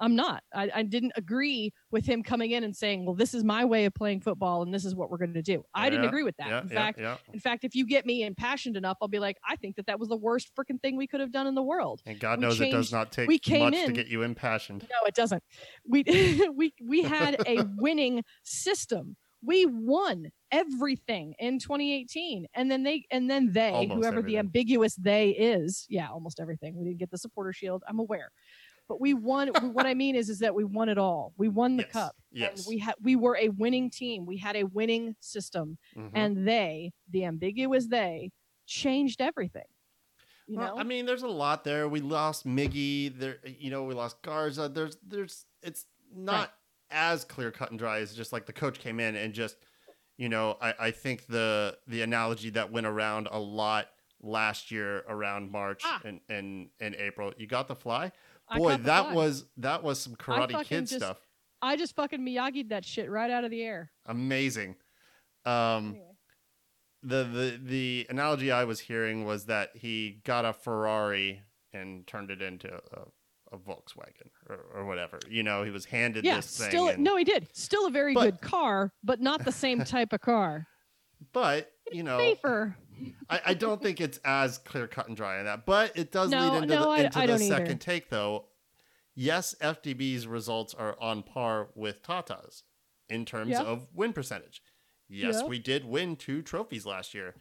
I'm 0.00 0.14
not. 0.14 0.42
I, 0.54 0.70
I 0.74 0.82
didn't 0.82 1.12
agree 1.16 1.72
with 1.90 2.04
him 2.04 2.22
coming 2.22 2.50
in 2.50 2.64
and 2.64 2.76
saying, 2.76 3.04
"Well, 3.04 3.14
this 3.14 3.34
is 3.34 3.44
my 3.44 3.64
way 3.64 3.86
of 3.86 3.94
playing 3.94 4.20
football, 4.20 4.62
and 4.62 4.72
this 4.72 4.84
is 4.84 4.94
what 4.94 5.10
we're 5.10 5.18
going 5.18 5.34
to 5.34 5.42
do." 5.42 5.64
I 5.74 5.84
yeah, 5.84 5.90
didn't 5.90 6.06
agree 6.06 6.22
with 6.22 6.36
that. 6.38 6.48
Yeah, 6.48 6.60
in 6.60 6.68
fact, 6.68 7.00
yeah, 7.00 7.16
in 7.32 7.40
fact, 7.40 7.64
if 7.64 7.74
you 7.74 7.86
get 7.86 8.04
me 8.04 8.22
impassioned 8.24 8.76
enough, 8.76 8.98
I'll 9.00 9.08
be 9.08 9.18
like, 9.18 9.38
"I 9.48 9.56
think 9.56 9.76
that 9.76 9.86
that 9.86 9.98
was 9.98 10.08
the 10.08 10.16
worst 10.16 10.50
freaking 10.58 10.80
thing 10.80 10.96
we 10.96 11.06
could 11.06 11.20
have 11.20 11.32
done 11.32 11.46
in 11.46 11.54
the 11.54 11.62
world." 11.62 12.02
And 12.06 12.18
God 12.20 12.38
we 12.38 12.42
knows 12.42 12.58
changed, 12.58 12.74
it 12.74 12.76
does 12.76 12.92
not 12.92 13.12
take 13.12 13.28
we 13.28 13.38
came 13.38 13.60
much 13.60 13.74
in, 13.74 13.86
to 13.86 13.92
get 13.92 14.08
you 14.08 14.22
impassioned. 14.22 14.82
No, 14.82 15.06
it 15.06 15.14
doesn't. 15.14 15.42
We 15.88 16.04
we 16.54 16.74
we 16.82 17.02
had 17.02 17.36
a 17.46 17.64
winning 17.78 18.22
system. 18.44 19.16
We 19.42 19.66
won 19.66 20.30
everything 20.50 21.34
in 21.38 21.58
2018 21.58 22.46
and 22.54 22.70
then 22.70 22.82
they 22.82 23.04
and 23.10 23.28
then 23.28 23.52
they 23.52 23.70
almost 23.70 23.96
whoever 23.96 24.18
everything. 24.18 24.32
the 24.32 24.38
ambiguous 24.38 24.94
they 24.94 25.30
is 25.30 25.86
yeah 25.88 26.08
almost 26.08 26.38
everything 26.38 26.76
we 26.76 26.84
didn't 26.84 26.98
get 26.98 27.10
the 27.10 27.18
supporter 27.18 27.52
shield 27.52 27.82
i'm 27.88 27.98
aware 27.98 28.30
but 28.88 29.00
we 29.00 29.14
won. 29.14 29.48
what 29.72 29.86
I 29.86 29.94
mean 29.94 30.16
is, 30.16 30.28
is 30.28 30.38
that 30.40 30.54
we 30.54 30.64
won 30.64 30.88
it 30.88 30.98
all. 30.98 31.32
We 31.36 31.48
won 31.48 31.76
the 31.76 31.84
yes. 31.84 31.92
cup. 31.92 32.16
Yes. 32.32 32.68
we 32.68 32.78
had. 32.78 32.94
We 33.02 33.16
were 33.16 33.36
a 33.36 33.48
winning 33.50 33.90
team. 33.90 34.26
We 34.26 34.36
had 34.36 34.56
a 34.56 34.64
winning 34.64 35.16
system, 35.20 35.78
mm-hmm. 35.96 36.16
and 36.16 36.46
they, 36.46 36.92
the 37.10 37.24
ambiguous 37.24 37.86
they, 37.86 38.30
changed 38.66 39.20
everything. 39.20 39.64
You 40.46 40.58
well, 40.58 40.74
know? 40.76 40.80
I 40.80 40.84
mean, 40.84 41.06
there's 41.06 41.22
a 41.22 41.28
lot 41.28 41.64
there. 41.64 41.88
We 41.88 42.00
lost 42.00 42.46
Miggy. 42.46 43.18
There, 43.18 43.38
you 43.44 43.70
know, 43.70 43.84
we 43.84 43.94
lost 43.94 44.22
Garza. 44.22 44.68
There's, 44.68 44.96
there's. 45.06 45.44
It's 45.62 45.86
not 46.14 46.32
right. 46.32 46.48
as 46.90 47.24
clear 47.24 47.50
cut 47.50 47.70
and 47.70 47.78
dry 47.78 48.00
as 48.00 48.14
just 48.14 48.32
like 48.32 48.46
the 48.46 48.52
coach 48.52 48.78
came 48.78 49.00
in 49.00 49.16
and 49.16 49.34
just, 49.34 49.56
you 50.16 50.28
know, 50.28 50.56
I, 50.60 50.74
I 50.78 50.90
think 50.92 51.26
the 51.26 51.76
the 51.88 52.02
analogy 52.02 52.50
that 52.50 52.70
went 52.70 52.86
around 52.86 53.28
a 53.30 53.38
lot 53.38 53.88
last 54.22 54.70
year 54.70 55.04
around 55.08 55.50
March 55.50 55.82
ah. 55.84 56.00
and, 56.04 56.20
and 56.28 56.68
and 56.80 56.94
April. 56.94 57.32
You 57.36 57.46
got 57.46 57.68
the 57.68 57.76
fly. 57.76 58.12
Boy, 58.54 58.76
that 58.76 59.12
was 59.12 59.44
that 59.56 59.82
was 59.82 60.00
some 60.00 60.14
Karate 60.14 60.64
Kid 60.64 60.86
just, 60.86 60.94
stuff. 60.94 61.18
I 61.60 61.76
just 61.76 61.96
fucking 61.96 62.20
Miyagi'd 62.20 62.68
that 62.68 62.84
shit 62.84 63.10
right 63.10 63.30
out 63.30 63.44
of 63.44 63.50
the 63.50 63.62
air. 63.62 63.90
Amazing. 64.06 64.76
Um, 65.44 65.88
anyway. 65.88 66.16
the 67.02 67.24
the 67.24 67.60
the 67.62 68.06
analogy 68.08 68.52
I 68.52 68.64
was 68.64 68.80
hearing 68.80 69.24
was 69.24 69.46
that 69.46 69.70
he 69.74 70.20
got 70.24 70.44
a 70.44 70.52
Ferrari 70.52 71.42
and 71.72 72.06
turned 72.06 72.30
it 72.30 72.40
into 72.40 72.72
a, 72.72 73.54
a 73.54 73.58
Volkswagen 73.58 74.30
or, 74.48 74.60
or, 74.74 74.86
whatever. 74.86 75.18
You 75.28 75.42
know, 75.42 75.62
he 75.62 75.70
was 75.70 75.84
handed 75.84 76.24
yeah, 76.24 76.36
this 76.36 76.56
thing. 76.56 76.68
Still, 76.68 76.88
and, 76.88 77.02
no, 77.02 77.16
he 77.16 77.24
did. 77.24 77.48
Still 77.52 77.86
a 77.86 77.90
very 77.90 78.14
but, 78.14 78.24
good 78.24 78.40
car, 78.40 78.92
but 79.04 79.20
not 79.20 79.44
the 79.44 79.52
same 79.52 79.84
type 79.84 80.12
of 80.12 80.20
car. 80.20 80.66
But 81.32 81.70
you 81.92 82.02
know, 82.02 82.18
safer. 82.18 82.76
I, 83.28 83.40
I, 83.46 83.54
don't 83.54 83.82
think 83.82 84.00
it's 84.00 84.18
as 84.24 84.58
clear 84.58 84.86
cut 84.86 85.08
and 85.08 85.16
dry 85.16 85.38
in 85.38 85.44
that, 85.46 85.66
but 85.66 85.96
it 85.96 86.12
does 86.12 86.30
no, 86.30 86.40
lead 86.40 86.62
into 86.62 86.74
no, 86.74 86.96
the, 86.96 87.04
into 87.04 87.18
I, 87.18 87.26
the 87.26 87.38
second 87.38 87.66
either. 87.66 87.74
take 87.74 88.08
though. 88.10 88.46
Yes, 89.14 89.54
FDB's 89.62 90.26
results 90.26 90.74
are 90.74 90.96
on 91.00 91.22
par 91.22 91.68
with 91.74 92.02
Tata's 92.02 92.64
in 93.08 93.24
terms 93.24 93.56
of 93.56 93.88
win 93.94 94.12
percentage. 94.12 94.62
Yes, 95.08 95.42
we 95.42 95.58
did 95.58 95.84
win 95.84 96.16
two 96.16 96.42
trophies 96.42 96.84
last 96.84 97.14
year. 97.14 97.34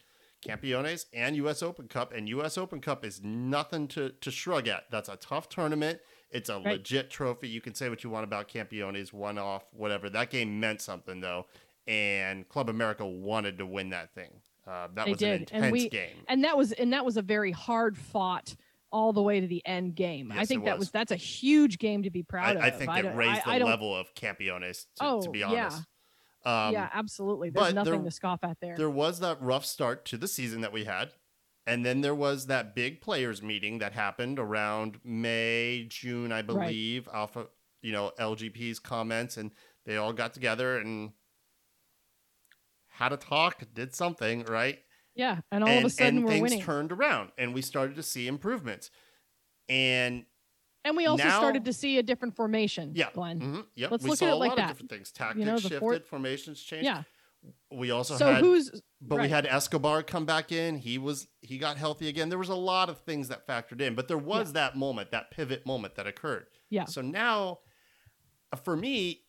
Campeones 0.45 1.05
and 1.13 1.35
US 1.37 1.63
Open 1.63 1.87
Cup, 1.87 2.13
and 2.13 2.29
US 2.29 2.57
Open 2.57 2.79
Cup 2.79 3.03
is 3.03 3.21
nothing 3.23 3.87
to, 3.89 4.09
to 4.21 4.31
shrug 4.31 4.67
at. 4.67 4.83
That's 4.91 5.09
a 5.09 5.15
tough 5.15 5.49
tournament. 5.49 5.99
It's 6.29 6.49
a 6.49 6.55
right. 6.55 6.65
legit 6.65 7.09
trophy. 7.09 7.47
You 7.47 7.61
can 7.61 7.73
say 7.73 7.89
what 7.89 8.03
you 8.03 8.09
want 8.09 8.25
about 8.25 8.47
Campeones, 8.49 9.13
one 9.13 9.37
off, 9.37 9.63
whatever. 9.71 10.09
That 10.09 10.29
game 10.29 10.59
meant 10.59 10.81
something 10.81 11.21
though, 11.21 11.47
and 11.87 12.47
Club 12.47 12.69
America 12.69 13.05
wanted 13.05 13.57
to 13.57 13.65
win 13.65 13.89
that 13.89 14.13
thing. 14.13 14.41
Uh, 14.67 14.87
that 14.95 15.05
they 15.05 15.11
was 15.11 15.19
did. 15.19 15.27
an 15.27 15.39
intense 15.41 15.63
and 15.63 15.71
we, 15.71 15.89
game, 15.89 16.15
and 16.27 16.43
that 16.43 16.57
was 16.57 16.71
and 16.71 16.93
that 16.93 17.05
was 17.05 17.17
a 17.17 17.21
very 17.21 17.51
hard 17.51 17.97
fought 17.97 18.55
all 18.91 19.13
the 19.13 19.21
way 19.21 19.39
to 19.39 19.47
the 19.47 19.61
end 19.65 19.95
game. 19.95 20.31
Yes, 20.33 20.39
I 20.39 20.45
think 20.45 20.63
was. 20.63 20.69
that 20.69 20.79
was 20.79 20.91
that's 20.91 21.11
a 21.11 21.17
huge 21.17 21.77
game 21.77 22.03
to 22.03 22.09
be 22.09 22.23
proud 22.23 22.57
I, 22.57 22.59
of. 22.59 22.63
I 22.63 22.69
think 22.71 22.97
it 22.97 23.15
raised 23.15 23.41
I, 23.45 23.59
the 23.59 23.65
level 23.65 23.95
of 23.95 24.13
Campeones. 24.15 24.85
To, 24.97 25.05
oh, 25.05 25.21
to 25.21 25.29
be 25.29 25.43
honest. 25.43 25.77
Yeah. 25.77 25.83
Um, 26.45 26.73
yeah, 26.73 26.89
absolutely. 26.93 27.49
There's 27.49 27.73
nothing 27.73 27.93
there, 27.93 28.03
to 28.03 28.11
scoff 28.11 28.43
at 28.43 28.57
there. 28.61 28.75
There 28.77 28.89
was 28.89 29.19
that 29.19 29.41
rough 29.41 29.65
start 29.65 30.05
to 30.05 30.17
the 30.17 30.27
season 30.27 30.61
that 30.61 30.71
we 30.71 30.83
had. 30.83 31.09
And 31.67 31.83
then 31.83 32.01
there 32.01 32.13
was 32.13 32.45
that 32.45 32.75
big 32.75 33.01
players 33.01 33.41
meeting 33.41 33.79
that 33.79 33.93
happened 33.93 34.37
around 34.37 34.99
May, 35.03 35.87
June, 35.89 36.31
I 36.31 36.43
believe. 36.43 37.07
Right. 37.07 37.15
of 37.15 37.47
you 37.81 37.91
know, 37.91 38.11
LGP's 38.19 38.79
comments, 38.79 39.37
and 39.37 39.51
they 39.85 39.97
all 39.97 40.11
got 40.13 40.33
together 40.33 40.77
and 40.79 41.11
had 42.95 43.11
a 43.13 43.17
talk, 43.17 43.61
did 43.73 43.93
something, 43.93 44.43
right? 44.45 44.79
Yeah, 45.15 45.39
and 45.51 45.63
all 45.63 45.69
and, 45.69 45.79
of 45.79 45.85
a 45.85 45.89
sudden 45.89 46.23
we're 46.23 46.31
things 46.31 46.41
winning. 46.41 46.61
turned 46.61 46.91
around, 46.91 47.31
and 47.37 47.53
we 47.53 47.61
started 47.61 47.95
to 47.95 48.03
see 48.03 48.27
improvements. 48.27 48.89
And 49.69 50.25
And 50.83 50.95
we 50.95 51.07
also 51.07 51.23
Now- 51.23 51.39
started 51.39 51.65
to 51.65 51.73
see 51.73 51.97
a 51.97 52.03
different 52.03 52.35
formation. 52.35 52.91
Yeah. 52.95 53.09
Glenn. 53.13 53.39
hmm 53.41 53.59
Yep. 53.75 53.91
Let's 53.91 54.03
we 54.03 54.09
look 54.11 54.19
saw 54.19 54.25
at 54.25 54.29
it 54.29 54.33
a 54.33 54.35
like 54.35 54.49
lot 54.49 54.57
that. 54.57 54.63
of 54.65 54.69
different 54.71 54.89
things. 54.91 55.11
Tactics 55.11 55.45
know, 55.45 55.57
shifted, 55.57 55.79
fourth- 55.79 56.05
formations 56.05 56.61
changed. 56.61 56.85
Yeah. 56.85 57.03
We 57.71 57.89
also 57.91 58.17
So 58.17 58.33
had 58.33 58.43
who's 58.43 58.71
but 59.01 59.19
we 59.19 59.29
had 59.29 59.45
Escobar 59.45 60.03
come 60.03 60.25
back 60.25 60.51
in. 60.51 60.77
He 60.77 60.97
was 60.97 61.27
he 61.41 61.57
got 61.57 61.77
healthy 61.77 62.07
again. 62.07 62.29
There 62.29 62.37
was 62.39 62.49
a 62.49 62.55
lot 62.55 62.89
of 62.89 62.99
things 62.99 63.27
that 63.29 63.47
factored 63.47 63.81
in, 63.81 63.93
but 63.95 64.07
there 64.07 64.17
was 64.17 64.53
that 64.53 64.75
moment, 64.75 65.11
that 65.11 65.31
pivot 65.31 65.65
moment 65.65 65.95
that 65.95 66.05
occurred. 66.07 66.47
Yeah. 66.69 66.85
So 66.85 67.01
now, 67.01 67.59
uh, 68.51 68.57
for 68.57 68.75
me, 68.75 69.24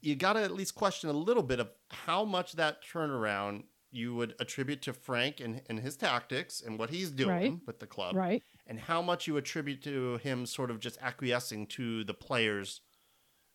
you, 0.00 0.14
got 0.16 0.34
to 0.34 0.42
at 0.42 0.50
least 0.52 0.74
question 0.74 1.10
a 1.10 1.12
little 1.12 1.42
bit 1.42 1.60
of 1.60 1.68
how 1.90 2.24
much 2.24 2.52
that 2.52 2.78
turnaround 2.84 3.64
you 3.92 4.14
would 4.14 4.34
attribute 4.38 4.82
to 4.82 4.92
Frank 4.92 5.40
and, 5.40 5.62
and 5.68 5.80
his 5.80 5.96
tactics 5.96 6.60
and 6.64 6.78
what 6.78 6.90
he's 6.90 7.10
doing 7.10 7.28
Right. 7.28 7.58
with 7.66 7.80
the 7.80 7.86
club, 7.86 8.14
right? 8.14 8.42
and 8.66 8.78
how 8.78 9.02
much 9.02 9.26
you 9.26 9.36
attribute 9.36 9.82
to 9.82 10.18
him 10.18 10.46
sort 10.46 10.70
of 10.70 10.78
just 10.78 10.96
acquiescing 11.02 11.66
to 11.68 12.04
the 12.04 12.14
players' 12.14 12.82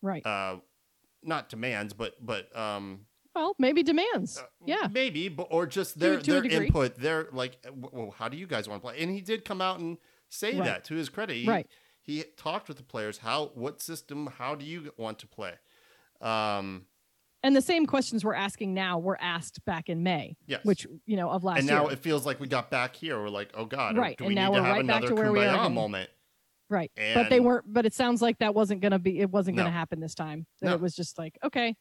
Right. 0.02 0.24
uh, 0.26 0.56
not 1.22 1.48
demands, 1.48 1.94
but 1.94 2.14
but 2.24 2.54
um, 2.56 3.06
well, 3.34 3.54
maybe 3.58 3.82
demands. 3.82 4.38
uh, 4.38 4.42
yeah. 4.64 4.88
maybe, 4.92 5.28
but 5.30 5.48
or 5.50 5.66
just 5.66 5.98
their 5.98 6.20
to 6.20 6.36
a 6.38 6.40
their 6.42 6.62
input. 6.64 6.96
Their 6.96 7.28
like, 7.32 7.56
uh, 7.66 7.72
well, 7.74 8.10
how 8.18 8.28
do 8.28 8.36
you 8.36 8.46
guys 8.46 8.68
want 8.68 8.82
to 8.82 8.88
play? 8.88 9.00
And 9.02 9.10
he 9.10 9.22
did 9.22 9.44
come 9.44 9.60
out 9.62 9.78
and 9.80 9.96
say 10.28 10.54
Right. 10.54 10.64
that 10.66 10.84
to 10.86 10.94
his 10.94 11.08
credit. 11.08 11.36
He, 11.36 11.46
Right. 11.48 11.66
He 12.02 12.22
talked 12.36 12.68
with 12.68 12.76
the 12.76 12.82
players. 12.84 13.18
How, 13.18 13.46
what 13.54 13.82
system? 13.82 14.26
How 14.38 14.54
do 14.54 14.64
you 14.64 14.92
want 14.96 15.18
to 15.20 15.26
play? 15.26 15.54
Um, 16.20 16.86
And 17.42 17.54
the 17.54 17.60
same 17.62 17.86
questions 17.86 18.24
we're 18.24 18.34
asking 18.34 18.74
now 18.74 18.98
were 18.98 19.18
asked 19.20 19.64
back 19.64 19.88
in 19.88 20.02
May, 20.02 20.36
yes. 20.46 20.64
which 20.64 20.86
you 21.06 21.16
know 21.16 21.30
of 21.30 21.44
last 21.44 21.56
year. 21.56 21.60
and 21.60 21.66
now 21.68 21.84
year. 21.84 21.92
it 21.92 21.98
feels 22.00 22.26
like 22.26 22.40
we 22.40 22.48
got 22.48 22.70
back 22.70 22.96
here. 22.96 23.20
We're 23.20 23.28
like, 23.28 23.50
oh 23.54 23.64
god, 23.66 23.96
Right, 23.96 24.16
Do 24.18 24.26
and 24.26 24.34
now 24.34 24.50
need 24.50 24.60
we're 24.60 24.62
right 24.62 24.86
back 24.86 25.04
to 25.04 25.14
where 25.14 25.32
we 25.32 25.44
are 25.44 25.70
moment? 25.70 26.10
right. 26.68 26.90
but 27.14 27.28
they 27.30 27.40
weren't. 27.40 27.72
But 27.72 27.86
it 27.86 27.94
sounds 27.94 28.20
like 28.22 28.38
that 28.38 28.54
wasn't 28.54 28.80
going 28.80 28.92
to 28.92 28.98
be. 28.98 29.20
It 29.20 29.30
wasn't 29.30 29.56
going 29.56 29.66
to 29.66 29.72
happen 29.72 30.00
this 30.00 30.14
time. 30.14 30.46
That 30.60 30.68
No. 30.70 30.74
it 30.74 30.80
was 30.80 30.94
just 30.94 31.18
like, 31.18 31.38
okay, 31.44 31.76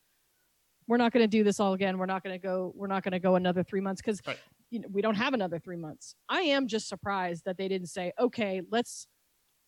we're 0.87 0.97
not 0.97 1.11
going 1.11 1.23
to 1.23 1.27
do 1.27 1.43
this 1.43 1.59
all 1.59 1.73
again. 1.73 1.97
We're 1.97 2.05
not 2.05 2.23
going 2.23 2.39
to 2.39 2.43
go. 2.47 2.71
We're 2.75 2.85
not 2.87 3.01
going 3.03 3.13
to 3.13 3.19
go 3.19 3.35
another 3.35 3.63
three 3.63 3.81
months 3.81 4.01
because 4.01 4.21
Right. 4.27 4.37
you 4.69 4.81
know 4.81 4.87
we 4.91 5.01
don't 5.01 5.15
have 5.15 5.33
another 5.33 5.57
three 5.57 5.77
months. 5.77 6.13
I 6.29 6.41
am 6.41 6.67
just 6.67 6.87
surprised 6.87 7.45
that 7.45 7.57
they 7.57 7.67
didn't 7.67 7.87
say, 7.87 8.11
okay, 8.19 8.61
let's, 8.69 9.07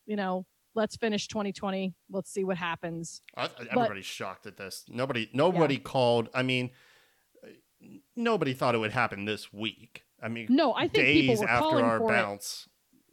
you 0.05 0.15
know, 0.15 0.45
let's 0.77 0.96
finish 0.96 1.27
2020. 1.27 1.93
Let's 2.10 2.31
see 2.31 2.46
what 2.46 2.55
happens. 2.55 3.22
I, 3.36 3.50
everybody's 3.72 4.05
shocked 4.05 4.46
at 4.46 4.55
this. 4.55 4.86
Nobody, 4.88 5.29
nobody 5.34 5.77
called. 5.77 6.29
I 6.34 6.43
mean, 6.43 6.69
nobody 8.15 8.53
thought 8.53 8.75
it 8.75 8.77
would 8.77 8.91
happen 8.93 9.25
this 9.25 9.51
week. 9.51 10.05
I 10.22 10.29
mean, 10.29 10.48
No, 10.50 10.74
I 10.74 10.88
think 10.88 11.07
people 11.07 11.36
days 11.36 11.39
were 11.41 11.50
after 11.50 11.62
calling 11.69 11.86
our 11.86 11.98
for 12.00 12.13
it. 12.13 12.15
bounce, 12.15 12.69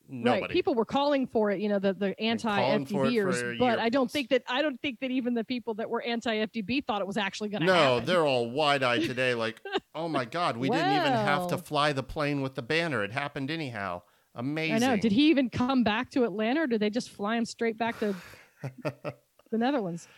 nobody. 0.08 0.42
Right. 0.42 0.50
People 0.50 0.74
were 0.74 0.84
calling 0.84 1.26
for 1.26 1.50
it, 1.50 1.60
you 1.60 1.68
know, 1.68 1.78
the, 1.78 1.92
the 1.94 2.18
anti 2.20 2.54
calling 2.54 2.86
for 2.86 3.06
for 3.06 3.10
FDBers, 3.10 3.58
but 3.58 3.78
I 3.78 3.88
don't 3.88 4.06
plus. 4.06 4.12
think 4.12 4.28
that 4.30 4.42
I 4.46 4.62
don't 4.62 4.80
think 4.80 5.00
that 5.00 5.10
even 5.10 5.34
the 5.34 5.44
people 5.44 5.74
that 5.74 5.88
were 5.88 6.02
anti 6.02 6.46
FDB 6.46 6.84
thought 6.84 7.00
it 7.00 7.06
was 7.06 7.16
actually 7.16 7.48
going 7.48 7.62
to 7.62 7.66
happen. 7.66 7.82
No, 7.82 7.94
happen. 7.94 8.06
they're 8.06 8.26
all 8.26 8.50
wide 8.50 8.82
eyed 8.82 9.02
today. 9.06 9.34
Like, 9.34 9.60
oh 9.94 10.08
my 10.08 10.24
God, 10.26 10.56
we 10.58 10.68
didn't 10.68 10.92
even 10.92 11.12
have 11.12 11.48
to 11.48 11.58
fly 11.58 11.92
the 11.92 12.02
plane 12.02 12.42
with 12.42 12.54
the 12.54 12.62
banner. 12.62 13.02
It 13.02 13.12
happened 13.12 13.50
anyhow. 13.50 14.02
Amazing. 14.34 14.74
I 14.74 14.78
know. 14.78 14.96
Did 14.96 15.12
he 15.12 15.30
even 15.30 15.48
come 15.48 15.84
back 15.84 16.10
to 16.10 16.24
Atlanta 16.24 16.62
or 16.62 16.66
did 16.66 16.80
they 16.80 16.90
just 16.90 17.10
fly 17.10 17.36
him 17.36 17.44
straight 17.44 17.78
back 17.78 17.98
to 18.00 18.14
the 18.82 19.58
Netherlands? 19.58 20.08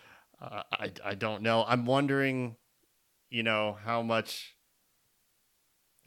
Uh, 0.40 0.62
I, 0.72 0.92
I 1.04 1.14
don't 1.14 1.42
know. 1.42 1.64
I'm 1.66 1.84
wondering, 1.86 2.56
you 3.30 3.42
know, 3.42 3.76
how 3.84 4.02
much. 4.02 4.56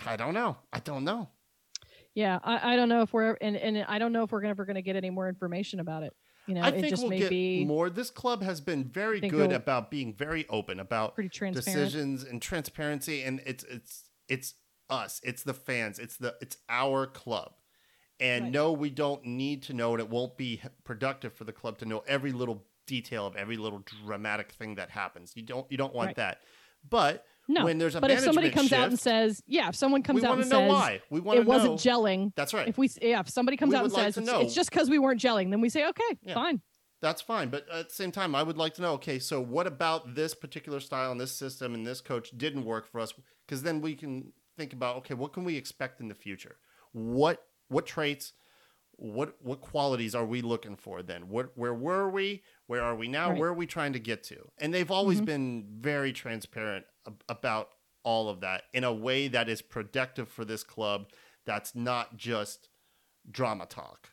I 0.05 0.15
don't 0.15 0.33
know. 0.33 0.57
I 0.71 0.79
don't 0.79 1.03
know. 1.03 1.29
Yeah, 2.15 2.39
I, 2.43 2.73
I 2.73 2.75
don't 2.75 2.89
know 2.89 3.01
if 3.01 3.13
we're 3.13 3.37
and, 3.41 3.55
and 3.55 3.85
I 3.87 3.99
don't 3.99 4.11
know 4.11 4.23
if 4.23 4.31
we're 4.31 4.43
ever 4.43 4.65
going 4.65 4.75
to 4.75 4.81
get 4.81 4.95
any 4.95 5.09
more 5.09 5.29
information 5.29 5.79
about 5.79 6.03
it. 6.03 6.13
You 6.47 6.55
know, 6.55 6.61
I 6.61 6.69
it 6.69 6.81
think 6.81 6.89
just 6.89 7.03
we'll 7.03 7.11
may 7.11 7.19
get 7.19 7.29
be 7.29 7.63
more. 7.65 7.89
This 7.89 8.09
club 8.09 8.41
has 8.41 8.59
been 8.59 8.85
very 8.85 9.19
good 9.19 9.51
about 9.51 9.91
being 9.91 10.13
very 10.13 10.47
open 10.49 10.79
about 10.79 11.15
decisions 11.15 12.23
and 12.23 12.41
transparency, 12.41 13.21
and 13.21 13.41
it's 13.45 13.63
it's 13.65 14.03
it's 14.27 14.53
us. 14.89 15.21
It's 15.23 15.43
the 15.43 15.53
fans. 15.53 15.99
It's 15.99 16.17
the 16.17 16.35
it's 16.41 16.57
our 16.67 17.05
club. 17.05 17.53
And 18.19 18.45
Right. 18.45 18.53
no, 18.53 18.71
we 18.73 18.89
don't 18.89 19.23
need 19.25 19.63
to 19.63 19.73
know, 19.73 19.93
and 19.93 20.01
it 20.01 20.09
won't 20.09 20.35
be 20.37 20.61
productive 20.83 21.33
for 21.33 21.45
the 21.45 21.53
club 21.53 21.77
to 21.79 21.85
know 21.85 22.03
every 22.07 22.31
little 22.31 22.65
detail 22.85 23.25
of 23.25 23.35
every 23.35 23.55
little 23.55 23.79
dramatic 23.79 24.51
thing 24.51 24.75
that 24.75 24.89
happens. 24.89 25.33
You 25.35 25.43
don't 25.43 25.71
you 25.71 25.77
don't 25.77 25.93
want 25.93 26.09
Right. 26.09 26.15
that. 26.17 26.41
But 26.89 27.25
No, 27.47 27.65
when 27.65 27.77
there's 27.77 27.95
a 27.95 28.01
but 28.01 28.11
if 28.11 28.19
somebody 28.21 28.49
comes 28.49 28.73
out 28.73 28.89
and 28.89 28.99
says, 28.99 29.41
yeah, 29.47 29.69
if 29.69 29.75
someone 29.75 30.03
comes 30.03 30.23
out 30.23 30.37
and 30.39 30.49
know 30.49 30.59
says 30.59 30.69
why. 30.69 31.01
We 31.09 31.19
want 31.19 31.39
it 31.39 31.45
wasn't 31.45 31.83
know. 31.85 31.91
gelling, 31.91 32.33
That's 32.35 32.53
right. 32.53 32.67
if 32.67 32.77
we 32.77 32.89
yeah, 33.01 33.19
if 33.21 33.29
somebody 33.29 33.57
comes 33.57 33.73
out 33.73 33.83
and 33.85 33.93
like 33.93 34.13
says 34.13 34.17
it's, 34.17 34.29
it's 34.29 34.53
just 34.53 34.69
because 34.69 34.89
we 34.89 34.99
weren't 34.99 35.19
gelling, 35.21 35.49
then 35.49 35.61
we 35.61 35.69
say 35.69 35.87
okay, 35.87 36.17
Yeah. 36.21 36.33
fine. 36.33 36.61
That's 37.01 37.21
fine, 37.21 37.49
but 37.49 37.65
at 37.69 37.87
the 37.89 37.95
same 37.95 38.11
time, 38.11 38.35
I 38.35 38.43
would 38.43 38.57
like 38.57 38.73
to 38.73 38.81
know. 38.81 38.93
Okay, 38.93 39.19
so 39.19 39.39
what 39.39 39.67
about 39.67 40.15
this 40.15 40.33
particular 40.33 40.81
style 40.81 41.11
and 41.11 41.21
this 41.21 41.31
system 41.31 41.73
and 41.73 41.87
this 41.87 42.01
coach 42.01 42.31
didn't 42.37 42.65
work 42.65 42.91
for 42.91 42.99
us? 42.99 43.13
Because 43.45 43.63
then 43.63 43.79
we 43.79 43.95
can 43.95 44.33
think 44.57 44.73
about 44.73 44.97
okay, 44.97 45.13
what 45.13 45.31
can 45.31 45.43
we 45.45 45.55
expect 45.55 46.01
in 46.01 46.09
the 46.09 46.15
future? 46.15 46.57
What 46.91 47.45
what 47.69 47.85
traits, 47.85 48.33
what 48.97 49.35
what 49.41 49.61
qualities 49.61 50.13
are 50.13 50.25
we 50.25 50.41
looking 50.41 50.75
for 50.75 51.01
then? 51.01 51.29
What 51.29 51.57
where 51.57 51.73
were 51.73 52.09
we? 52.09 52.43
Where 52.67 52.81
are 52.83 52.95
we 52.95 53.07
now? 53.07 53.29
Right. 53.29 53.39
Where 53.39 53.49
are 53.49 53.53
we 53.53 53.65
trying 53.65 53.93
to 53.93 53.99
get 53.99 54.23
to? 54.25 54.49
And 54.57 54.73
they've 54.73 54.91
always 54.91 55.21
Mhm. 55.21 55.25
been 55.25 55.67
very 55.79 56.11
transparent 56.11 56.85
ab- 57.07 57.23
about 57.29 57.69
all 58.03 58.27
of 58.29 58.41
that 58.41 58.63
in 58.73 58.83
a 58.83 58.93
way 58.93 59.27
that 59.29 59.47
is 59.47 59.61
productive 59.61 60.27
for 60.29 60.43
this 60.43 60.63
club. 60.63 61.09
That's 61.45 61.73
not 61.75 62.17
just 62.17 62.69
drama 63.29 63.65
talk. 63.65 64.09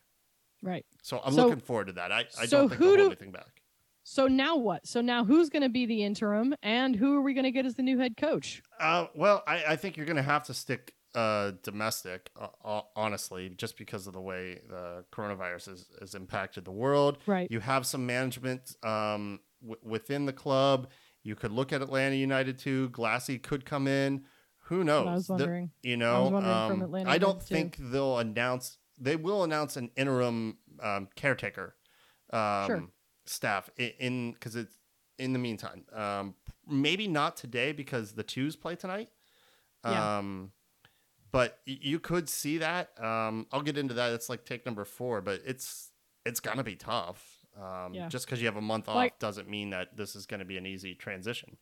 Right. 0.63 0.85
So 1.03 1.19
I'm 1.23 1.33
So- 1.33 1.47
looking 1.47 1.59
forward 1.61 1.87
to 1.87 1.93
that. 1.93 2.11
I, 2.11 2.25
I 2.39 2.45
so 2.45 2.61
don't 2.61 2.69
think 2.69 2.79
who 2.79 2.85
hold 2.85 2.97
do- 2.99 3.05
anything 3.07 3.31
back. 3.31 3.61
So 4.03 4.27
now 4.27 4.55
what? 4.55 4.87
So 4.87 5.01
now 5.01 5.25
who's 5.25 5.49
going 5.49 5.63
to 5.63 5.69
be 5.69 5.85
the 5.85 6.01
interim, 6.01 6.55
and 6.63 6.95
who 6.95 7.17
are 7.17 7.21
we 7.21 7.33
going 7.33 7.43
to 7.43 7.51
get 7.51 7.65
as 7.65 7.75
the 7.75 7.83
new 7.83 7.97
head 7.99 8.15
coach? 8.15 8.63
Uh, 8.79 9.07
well, 9.13 9.43
I, 9.45 9.65
I 9.73 9.75
think 9.75 9.97
you're 9.97 10.05
going 10.05 10.15
to 10.15 10.21
have 10.21 10.43
to 10.45 10.53
stick 10.53 10.93
uh, 11.17 11.51
domestic, 11.63 12.29
uh, 12.39 12.47
uh, 12.63 12.81
honestly, 12.95 13.49
just 13.49 13.77
because 13.77 14.07
of 14.07 14.13
the 14.13 14.21
way 14.21 14.59
the 14.69 15.03
coronavirus 15.11 15.65
has, 15.71 15.85
has 15.99 16.13
impacted 16.15 16.63
the 16.65 16.71
world. 16.71 17.17
Right. 17.25 17.49
You 17.49 17.59
have 17.59 17.85
some 17.85 18.05
management 18.05 18.75
um, 18.83 19.39
w- 19.61 19.79
within 19.83 20.25
the 20.25 20.33
club. 20.33 20.89
You 21.23 21.35
could 21.35 21.51
look 21.51 21.73
at 21.73 21.81
Atlanta 21.81 22.15
United 22.15 22.57
too. 22.59 22.89
Glassy 22.89 23.39
could 23.39 23.65
come 23.65 23.87
in. 23.87 24.23
Who 24.69 24.83
knows? 24.83 25.07
I 25.07 25.13
was 25.13 25.27
The- 25.27 25.33
wondering. 25.33 25.71
you 25.81 25.97
know, 25.97 26.27
from 26.27 26.35
um, 26.45 26.93
I 27.07 27.17
don't 27.17 27.35
United, 27.35 27.39
too. 27.47 27.55
think 27.55 27.77
they'll 27.79 28.19
announce. 28.19 28.77
They 28.99 29.15
will 29.15 29.43
announce 29.43 29.75
an 29.77 29.89
interim 29.95 30.57
um, 30.81 31.07
caretaker 31.15 31.75
um, 32.31 32.67
Sure. 32.67 32.83
staff 33.25 33.69
in 33.77 34.33
because 34.33 34.55
it's 34.55 34.75
in 35.17 35.33
the 35.33 35.39
meantime. 35.39 35.85
Um, 35.93 36.35
maybe 36.67 37.07
not 37.07 37.37
today 37.37 37.71
because 37.71 38.13
the 38.13 38.23
twos 38.23 38.55
play 38.55 38.75
tonight. 38.75 39.09
Yeah. 39.85 40.17
Um, 40.19 40.51
but 41.31 41.59
you 41.65 41.99
could 41.99 42.29
see 42.29 42.57
that. 42.59 42.89
Um, 43.03 43.47
I'll 43.51 43.61
get 43.61 43.77
into 43.77 43.93
that. 43.95 44.13
It's 44.13 44.29
like 44.29 44.45
take 44.45 44.65
number 44.65 44.85
four, 44.85 45.21
but 45.21 45.41
it's 45.45 45.91
it's 46.25 46.39
gonna 46.39 46.63
be 46.63 46.75
tough. 46.75 47.45
Um, 47.59 47.93
Yeah. 47.93 48.07
Just 48.07 48.25
because 48.25 48.39
you 48.39 48.45
have 48.47 48.57
a 48.57 48.61
month 48.61 48.87
off 48.87 48.95
Like- 48.95 49.19
doesn't 49.19 49.49
mean 49.49 49.71
that 49.71 49.97
this 49.97 50.15
is 50.15 50.25
going 50.27 50.41
to 50.41 50.45
be 50.45 50.57
an 50.57 50.65
easy 50.67 50.93
transition. 50.93 51.57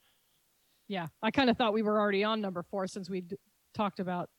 Yeah, 0.90 1.08
I 1.22 1.32
kind 1.32 1.50
of 1.50 1.58
thought 1.58 1.72
we 1.74 1.82
were 1.84 1.98
already 2.00 2.24
on 2.24 2.42
number 2.42 2.64
four 2.64 2.86
since 2.88 3.10
we 3.10 3.22
d- 3.22 3.38
talked 3.74 4.00
about. 4.02 4.30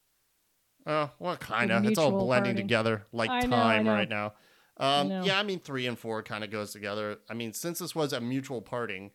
Uh, 0.84 1.08
well, 1.18 1.36
kind 1.38 1.72
of. 1.72 1.84
It's 1.86 1.98
all 1.98 2.10
blending 2.12 2.52
parting. 2.52 2.56
together 2.56 3.06
like 3.10 3.30
I 3.30 3.40
time 3.40 3.84
know, 3.84 3.90
know. 3.92 3.98
right 3.98 4.08
now. 4.08 4.34
Um, 4.76 5.08
know. 5.08 5.24
yeah, 5.24 5.38
I 5.38 5.42
mean, 5.42 5.58
three 5.58 5.86
and 5.86 5.98
four 5.98 6.22
kind 6.22 6.44
of 6.44 6.50
goes 6.50 6.72
together. 6.72 7.18
I 7.30 7.34
mean, 7.34 7.52
since 7.54 7.78
this 7.78 7.94
was 7.94 8.12
a 8.12 8.20
mutual 8.20 8.60
parting, 8.60 9.10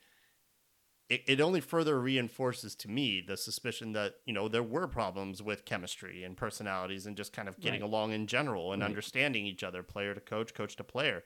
it, 1.11 1.23
it 1.27 1.41
only 1.41 1.59
further 1.61 1.99
reinforces 1.99 2.73
to 2.75 2.89
me 2.89 3.21
the 3.25 3.35
suspicion 3.35 3.91
that, 3.93 4.15
you 4.25 4.33
know, 4.33 4.47
there 4.47 4.63
were 4.63 4.87
problems 4.87 5.43
with 5.43 5.65
chemistry 5.65 6.23
and 6.23 6.37
personalities 6.37 7.05
and 7.05 7.17
just 7.17 7.33
kind 7.33 7.49
of 7.49 7.59
getting 7.59 7.81
Right. 7.81 7.89
along 7.89 8.13
in 8.13 8.27
general 8.27 8.71
and 8.71 8.81
Right. 8.81 8.89
understanding 8.89 9.45
each 9.45 9.63
other, 9.63 9.83
player 9.83 10.13
to 10.13 10.21
coach, 10.21 10.53
coach 10.53 10.75
to 10.77 10.83
player. 10.83 11.23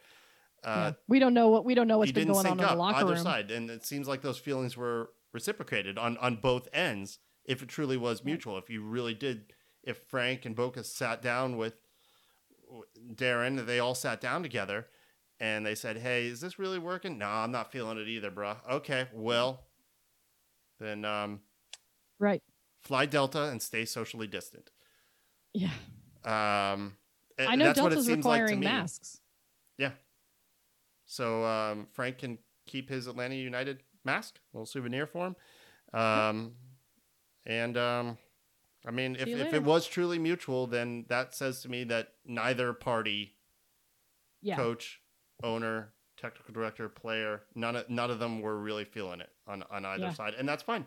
yeah. 0.63 0.71
Uh, 0.71 0.91
We 1.07 1.19
don't 1.19 1.33
know 1.35 1.49
what 1.49 1.65
we 1.65 1.75
don't 1.75 1.87
know 1.87 1.99
what's 1.99 2.11
been 2.11 2.27
going 2.27 2.47
on 2.47 2.59
in 2.59 2.65
the 2.65 2.73
locker 2.75 2.97
either 2.97 3.13
room. 3.13 3.23
side, 3.23 3.51
and 3.51 3.69
it 3.69 3.85
seems 3.85 4.07
like 4.07 4.21
those 4.23 4.39
feelings 4.39 4.75
were 4.75 5.11
reciprocated 5.33 5.97
on 5.99 6.17
on 6.17 6.37
both 6.37 6.67
ends. 6.73 7.19
If 7.45 7.61
it 7.61 7.69
truly 7.69 7.97
was 7.97 8.19
Right. 8.19 8.25
mutual, 8.25 8.57
if 8.57 8.69
you 8.71 8.81
really 8.83 9.13
did, 9.13 9.53
if 9.83 9.97
Frank 10.07 10.45
and 10.45 10.55
Boca 10.55 10.83
sat 10.83 11.21
down 11.21 11.57
with 11.57 11.75
Darren, 13.13 13.65
they 13.65 13.79
all 13.79 13.95
sat 13.95 14.19
down 14.21 14.41
together, 14.41 14.87
and 15.39 15.65
they 15.65 15.75
said, 15.75 15.97
"Hey, 15.97 16.25
is 16.25 16.41
this 16.41 16.57
really 16.57 16.79
working? 16.79 17.17
No, 17.17 17.27
I'm 17.27 17.51
not 17.51 17.71
feeling 17.71 17.97
it 17.99 18.07
either, 18.07 18.31
bro. 18.31 18.57
Okay, 18.69 19.07
well, 19.13 19.64
then 20.79 21.05
um, 21.05 21.41
Right. 22.19 22.41
fly 22.83 23.05
Delta 23.05 23.43
and 23.45 23.61
stay 23.61 23.85
socially 23.85 24.27
distant." 24.27 24.71
Yeah. 25.53 25.71
Um, 26.23 26.97
I 27.39 27.55
know 27.55 27.65
that's 27.65 27.79
what 27.81 27.91
it 27.91 27.95
Delta's 27.95 28.07
like 28.09 28.17
requiring 28.41 28.59
me. 28.59 28.65
masks. 28.65 29.19
Yeah. 29.77 29.91
So 31.05 31.43
um, 31.45 31.87
Frank 31.93 32.17
can 32.19 32.39
keep 32.65 32.89
his 32.89 33.07
Atlanta 33.07 33.35
United 33.35 33.83
mask, 34.03 34.39
little 34.53 34.65
souvenir 34.65 35.05
for 35.05 35.27
him. 35.27 35.35
Um, 35.93 36.53
and 37.45 37.77
um, 37.77 38.17
I 38.87 38.91
mean, 38.91 39.15
if, 39.19 39.27
if 39.27 39.53
it 39.53 39.63
was 39.63 39.87
truly 39.87 40.17
mutual, 40.19 40.67
then 40.67 41.05
that 41.09 41.35
says 41.35 41.61
to 41.61 41.69
me 41.69 41.83
that 41.85 42.13
neither 42.25 42.73
party, 42.73 43.35
Yeah. 44.41 44.55
coach, 44.55 45.01
owner, 45.43 45.93
technical 46.17 46.53
director, 46.53 46.89
player. 46.89 47.43
None 47.53 47.75
of 47.75 47.89
none 47.89 48.09
of 48.11 48.19
them 48.19 48.41
were 48.41 48.57
really 48.57 48.85
feeling 48.85 49.21
it 49.21 49.29
on 49.47 49.63
on 49.69 49.85
either 49.85 50.05
Yeah. 50.05 50.13
side, 50.13 50.33
and 50.35 50.47
that's 50.47 50.63
fine. 50.63 50.85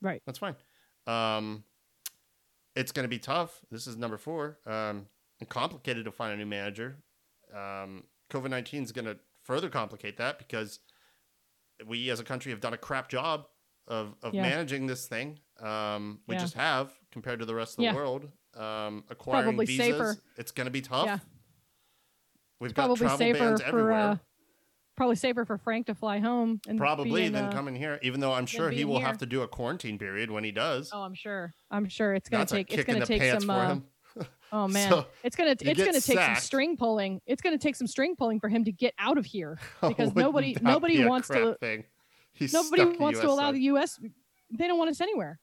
Right. 0.00 0.22
That's 0.26 0.38
fine. 0.38 0.56
Um, 1.06 1.64
it's 2.76 2.92
going 2.92 3.04
to 3.04 3.08
be 3.08 3.18
tough. 3.18 3.60
This 3.70 3.86
is 3.86 3.96
number 3.96 4.16
four. 4.18 4.58
Um, 4.66 5.08
and 5.40 5.48
complicated 5.48 6.04
to 6.04 6.12
find 6.12 6.32
a 6.34 6.36
new 6.36 6.46
manager. 6.46 7.02
Um, 7.52 8.04
COVID 8.30 8.50
nineteen 8.50 8.82
is 8.82 8.92
going 8.92 9.06
to 9.06 9.18
further 9.42 9.68
complicate 9.68 10.16
that 10.18 10.38
because 10.38 10.80
we 11.86 12.10
as 12.10 12.20
a 12.20 12.24
country 12.24 12.52
have 12.52 12.60
done 12.60 12.74
a 12.74 12.78
crap 12.78 13.08
job 13.08 13.46
of 13.88 14.14
of 14.22 14.34
Yeah. 14.34 14.42
managing 14.42 14.86
this 14.86 15.06
thing. 15.06 15.40
Um, 15.58 16.20
we 16.26 16.34
Yeah. 16.36 16.40
just 16.42 16.54
have 16.54 16.92
compared 17.10 17.40
to 17.40 17.46
the 17.46 17.54
rest 17.54 17.72
of 17.72 17.76
the 17.78 17.82
Yeah. 17.84 17.94
world. 17.94 18.30
Um, 18.54 19.04
acquiring 19.08 19.44
Probably 19.44 19.66
visas, 19.66 19.86
safer. 19.86 20.16
it's 20.36 20.52
going 20.52 20.64
to 20.66 20.70
be 20.70 20.82
tough. 20.82 21.24
We've 22.60 22.74
got 22.74 22.86
Probably 22.86 22.96
travel 23.06 23.18
safer 23.18 23.38
bans 23.38 23.60
for 23.62 23.66
everywhere. 23.66 24.00
uh, 24.10 24.16
probably 25.00 25.16
safer 25.16 25.46
for 25.46 25.56
Frank 25.56 25.86
to 25.86 25.94
fly 25.94 26.18
home 26.18 26.60
and 26.68 26.76
Probably 26.78 27.30
than 27.30 27.46
uh, 27.46 27.52
coming 27.52 27.74
here, 27.74 27.98
even 28.02 28.20
though 28.20 28.34
I'm 28.34 28.44
sure 28.44 28.68
he 28.68 28.84
will 28.84 28.98
here. 28.98 29.06
have 29.06 29.16
to 29.18 29.26
do 29.26 29.40
a 29.40 29.48
quarantine 29.48 29.98
period 29.98 30.30
when 30.30 30.44
he 30.44 30.52
does. 30.52 30.90
Oh, 30.92 31.00
I'm 31.00 31.14
sure. 31.14 31.54
I'm 31.70 31.88
sure 31.88 32.12
it's 32.12 32.28
gonna 32.28 32.42
That's 32.42 32.52
take. 32.52 32.70
It's 32.74 32.84
gonna 32.84 33.06
take 33.06 33.40
some. 33.40 33.48
Uh, 33.48 33.76
oh 34.52 34.68
man, 34.68 34.90
So, 34.90 35.06
it's 35.24 35.36
gonna. 35.36 35.56
It's 35.58 35.82
gonna 35.82 36.02
take 36.02 36.18
some 36.18 36.34
string 36.36 36.76
pulling. 36.76 37.22
It's 37.24 37.40
gonna 37.40 37.56
take 37.56 37.76
some 37.76 37.86
string 37.86 38.14
pulling 38.14 38.40
for 38.40 38.50
him 38.50 38.62
to 38.66 38.72
get 38.72 38.92
out 38.98 39.16
of 39.16 39.24
here 39.24 39.58
because 39.80 40.14
nobody- 40.14 40.54
nobody 40.60 40.98
be 40.98 41.06
wants 41.06 41.28
to- 41.28 41.32
crap 41.32 41.60
Thing? 41.60 41.84
He's 42.34 42.52
nobody 42.52 42.84
wants 42.98 43.20
to 43.20 43.28
allow 43.30 43.52
the 43.52 43.60
U.S. 43.60 43.98
They 44.50 44.66
don't 44.66 44.76
want 44.78 44.90
us 44.90 45.00
anywhere, 45.00 45.38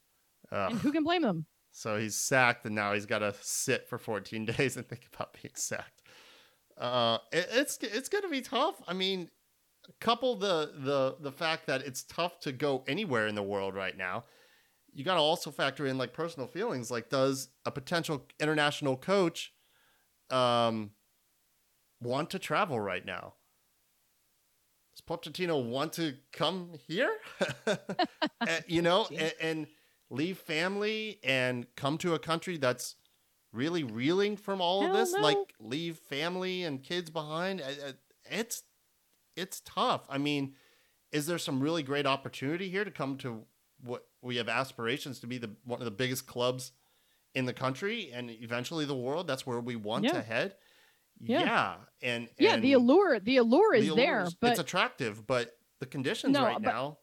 and 0.52 0.78
who 0.78 0.92
can 0.92 1.02
blame 1.02 1.22
them? 1.22 1.46
So 1.72 1.98
he's 1.98 2.14
sacked, 2.14 2.64
and 2.64 2.76
now 2.76 2.94
he's 2.94 3.06
got 3.06 3.20
to 3.20 3.34
sit 3.40 3.88
for 3.88 3.98
14 3.98 4.44
days 4.46 4.76
and 4.76 4.88
think 4.88 5.08
about 5.12 5.32
being 5.42 5.54
sacked. 5.56 6.02
Uh, 6.76 7.18
it- 7.32 7.48
it's 7.50 7.78
it's 7.82 8.08
gonna 8.08 8.28
be 8.28 8.40
tough. 8.40 8.76
I 8.86 8.92
mean, 8.92 9.28
couple 10.00 10.36
the 10.36 10.72
the 10.78 11.16
the 11.20 11.32
fact 11.32 11.66
that 11.66 11.82
it's 11.82 12.02
tough 12.04 12.40
to 12.40 12.52
go 12.52 12.84
anywhere 12.86 13.26
in 13.26 13.34
the 13.34 13.42
world 13.42 13.74
right 13.74 13.96
now. 13.96 14.24
You 14.92 15.04
got 15.04 15.14
to 15.14 15.20
also 15.20 15.50
factor 15.50 15.86
in 15.86 15.98
like 15.98 16.12
personal 16.12 16.48
feelings. 16.48 16.90
Like, 16.90 17.08
does 17.10 17.48
a 17.64 17.70
potential 17.70 18.26
international 18.40 18.96
coach 18.96 19.52
um 20.30 20.90
want 22.00 22.30
to 22.30 22.38
travel 22.38 22.80
right 22.80 23.04
now? 23.04 23.34
Does 24.94 25.02
Pochettino 25.06 25.64
want 25.64 25.92
to 25.94 26.14
come 26.32 26.72
here? 26.86 27.10
Uh, 27.66 27.76
you 28.66 28.82
know, 28.82 29.06
and, 29.16 29.32
and 29.40 29.66
leave 30.10 30.38
family 30.38 31.18
and 31.22 31.66
come 31.76 31.98
to 31.98 32.14
a 32.14 32.18
country 32.18 32.56
that's 32.56 32.96
really 33.52 33.84
reeling 33.84 34.36
from 34.36 34.60
all 34.60 34.84
of 34.84 34.92
this 34.92 35.12
no. 35.12 35.20
like 35.20 35.54
leave 35.60 35.96
family 35.96 36.64
and 36.64 36.82
kids 36.82 37.10
behind 37.10 37.60
Uh, 37.60 37.88
uh, 37.88 37.92
it's 38.30 38.62
it's 39.38 39.60
tough 39.64 40.04
i 40.08 40.18
mean 40.18 40.54
is 41.12 41.26
there 41.26 41.38
some 41.38 41.60
really 41.60 41.82
great 41.82 42.06
opportunity 42.06 42.68
here 42.68 42.84
to 42.84 42.90
come 42.90 43.16
to 43.16 43.44
what 43.82 44.04
we 44.22 44.36
have 44.36 44.48
aspirations 44.48 45.20
to 45.20 45.26
be 45.26 45.38
the 45.38 45.50
one 45.64 45.78
of 45.80 45.84
the 45.84 45.90
biggest 45.90 46.26
clubs 46.26 46.72
in 47.34 47.44
the 47.44 47.52
country 47.52 48.10
and 48.12 48.30
eventually 48.30 48.84
the 48.84 48.94
world 48.96 49.26
that's 49.26 49.46
where 49.46 49.60
we 49.60 49.76
want 49.76 50.04
Yeah. 50.04 50.12
to 50.12 50.22
head 50.22 50.56
Yeah. 51.20 51.40
yeah 51.40 51.74
and, 52.02 52.28
Yeah, 52.38 52.54
and 52.54 52.62
the 52.64 52.72
allure. 52.74 53.20
The 53.20 53.36
allure 53.38 53.74
is 53.74 53.84
the 53.86 53.92
allure 53.92 54.06
there, 54.06 54.22
is- 54.22 54.34
but 54.34 54.50
it's 54.50 54.60
attractive 54.60 55.26
but 55.26 55.56
the 55.78 55.86
conditions 55.86 56.32
No, 56.34 56.42
right 56.44 56.54
but- 56.60 56.62
now 56.72 56.98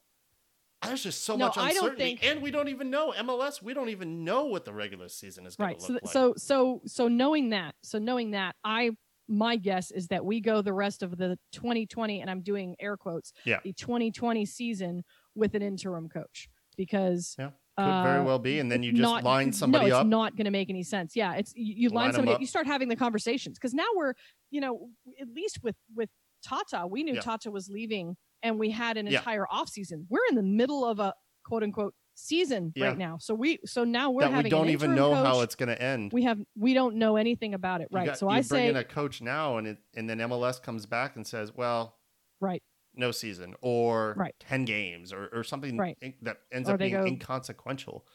there's 0.81 1.01
just 1.03 1.23
so 1.23 1.35
No, 1.35 1.47
much 1.47 1.57
uncertainty 1.57 2.03
think- 2.17 2.23
and 2.25 2.41
we 2.43 2.51
don't 2.51 2.67
even 2.67 2.89
know 2.91 3.11
mls 3.17 3.61
we 3.61 3.73
don't 3.73 3.89
even 3.89 4.23
know 4.23 4.45
what 4.45 4.65
the 4.65 4.73
regular 4.73 5.09
season 5.09 5.45
is 5.47 5.55
going 5.55 5.69
right. 5.69 5.79
to 5.79 5.85
So, 5.85 5.93
look 5.93 6.01
th- 6.03 6.07
like 6.07 6.13
so, 6.13 6.33
so, 6.37 6.81
so 6.85 7.07
knowing 7.07 7.49
that, 7.51 7.73
so 7.81 7.97
knowing 7.97 8.31
that, 8.31 8.55
I 8.63 8.91
my 9.27 9.55
guess 9.55 9.91
is 9.91 10.07
that 10.07 10.23
we 10.25 10.39
go 10.39 10.61
the 10.61 10.73
rest 10.73 11.01
of 11.03 11.17
the 11.17 11.37
2020, 11.51 12.21
and 12.21 12.29
I'm 12.29 12.41
doing 12.41 12.75
air 12.79 12.97
quotes, 12.97 13.33
Yeah. 13.45 13.59
the 13.63 13.73
2020 13.73 14.45
season 14.45 15.03
with 15.33 15.55
an 15.55 15.61
interim 15.61 16.09
coach 16.09 16.47
because 16.77 17.35
Yeah, 17.39 17.51
could 17.77 18.03
very 18.03 18.23
well 18.23 18.39
be 18.39 18.59
and 18.59 18.71
then 18.71 18.83
you 18.83 18.91
just 18.91 19.01
not- 19.01 19.23
line 19.23 19.51
somebody 19.51 19.85
no, 19.85 19.87
it's 19.87 19.95
up 20.01 20.07
not 20.07 20.35
going 20.35 20.45
to 20.45 20.51
make 20.51 20.69
any 20.69 20.83
sense. 20.83 21.15
Yeah, 21.15 21.33
it's 21.35 21.53
you, 21.55 21.73
you 21.75 21.89
line, 21.89 22.05
Line 22.05 22.13
somebody 22.13 22.31
up. 22.31 22.35
up, 22.35 22.41
you 22.41 22.47
start 22.47 22.67
having 22.67 22.87
the 22.89 22.95
conversations 22.95 23.57
because 23.57 23.73
now 23.73 23.87
we're, 23.95 24.13
you 24.51 24.61
know, 24.61 24.89
at 25.19 25.27
least 25.29 25.59
with 25.63 25.75
with 25.95 26.09
Tata, 26.43 26.85
we 26.87 27.03
knew 27.03 27.15
Yeah. 27.15 27.21
Tata 27.21 27.49
was 27.49 27.69
leaving, 27.69 28.15
and 28.43 28.59
we 28.59 28.69
had 28.69 28.97
an 28.97 29.07
Yeah. 29.07 29.17
entire 29.17 29.47
off 29.49 29.69
season. 29.69 30.05
We're 30.09 30.25
in 30.29 30.35
the 30.35 30.43
middle 30.43 30.85
of 30.85 30.99
a 30.99 31.13
quote 31.43 31.63
unquote 31.63 31.95
season 32.15 32.71
Yeah. 32.75 32.87
right 32.87 32.97
now, 32.97 33.17
so 33.19 33.33
we 33.35 33.59
so 33.65 33.83
now 33.83 34.09
we're 34.09 34.21
that 34.29 34.43
we 34.43 34.49
don't 34.49 34.69
even 34.69 34.95
know 34.95 35.13
how 35.13 35.41
it's 35.41 35.55
going 35.55 35.69
to 35.69 35.79
end 35.81 36.11
we 36.13 36.23
have 36.23 36.39
we 36.57 36.73
don't 36.73 36.95
know 36.95 37.17
anything 37.17 37.53
about 37.53 37.81
it, 37.81 37.89
right? 37.91 38.07
got- 38.07 38.17
so 38.17 38.27
you 38.27 38.31
I 38.31 38.35
bring 38.37 38.43
say 38.43 38.67
in 38.69 38.75
a 38.77 38.83
coach 38.83 39.21
now 39.21 39.57
and 39.57 39.67
it, 39.67 39.77
and 39.95 40.09
then 40.09 40.17
mls 40.19 40.61
comes 40.61 40.85
back 40.85 41.15
and 41.17 41.27
says 41.27 41.53
well 41.53 41.97
right, 42.39 42.63
no 42.95 43.11
season 43.11 43.53
or 43.61 44.13
Right. 44.17 44.33
10 44.39 44.65
games 44.65 45.11
or, 45.13 45.27
or 45.33 45.43
something 45.43 45.77
Right. 45.77 45.97
in- 46.01 46.13
that 46.21 46.37
ends 46.51 46.69
Or 46.69 46.73
up 46.73 46.79
being 46.79 46.93
go- 46.93 47.05
inconsequential 47.05 48.05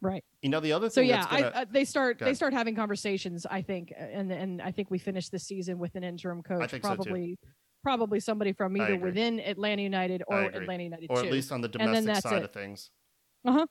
right. 0.00 0.24
you 0.42 0.48
know 0.48 0.60
the 0.60 0.72
other 0.72 0.88
So 0.88 1.00
yeah, 1.02 1.18
that's 1.18 1.26
gonna, 1.30 1.46
I, 1.54 1.60
uh, 1.62 1.64
they 1.70 1.84
start 1.84 2.18
they 2.18 2.34
start 2.34 2.52
having 2.54 2.74
conversations. 2.74 3.46
I 3.50 3.60
think, 3.62 3.92
and 3.96 4.32
and 4.32 4.62
I 4.62 4.70
think 4.70 4.90
we 4.90 4.98
finish 4.98 5.28
the 5.28 5.38
season 5.38 5.78
with 5.78 5.94
an 5.96 6.04
interim 6.04 6.42
coach, 6.42 6.70
think 6.70 6.82
so, 6.82 6.94
probably 6.94 7.38
probably 7.82 8.18
somebody 8.20 8.52
from 8.54 8.74
either 8.78 8.96
within 8.96 9.38
Atlanta 9.40 9.82
United 9.82 10.22
or. 10.26 10.40
Atlanta 10.44 10.84
United 10.84 11.06
or 11.10 11.20
too. 11.20 11.26
at 11.26 11.32
least 11.32 11.52
on 11.52 11.60
the 11.60 11.68
domestic 11.68 12.16
side 12.16 12.38
it. 12.38 12.44
of 12.44 12.50
things 12.52 12.90
Uh-huh. 13.44 13.66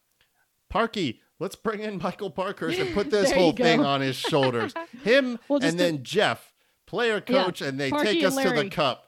Parky, 0.70 1.20
let's 1.40 1.56
bring 1.56 1.82
in 1.82 2.00
Michael 2.00 2.32
Parkhurst 2.32 2.80
and 2.80 2.94
put 2.94 3.10
this 3.12 3.32
whole 3.32 3.54
thing 3.54 3.84
on 3.86 4.02
his 4.02 4.16
shoulders. 4.16 4.74
Him 5.04 5.40
Well, 5.48 5.60
and 5.62 5.78
to- 5.78 5.84
then 5.84 6.04
Jeff, 6.04 6.54
player 6.88 7.24
Yeah, 7.28 7.44
coach, 7.44 7.62
and 7.62 7.80
they 7.80 7.90
Parky 7.90 8.14
take 8.14 8.24
us 8.24 8.36
to 8.36 8.50
the 8.50 8.70
cup. 8.70 9.06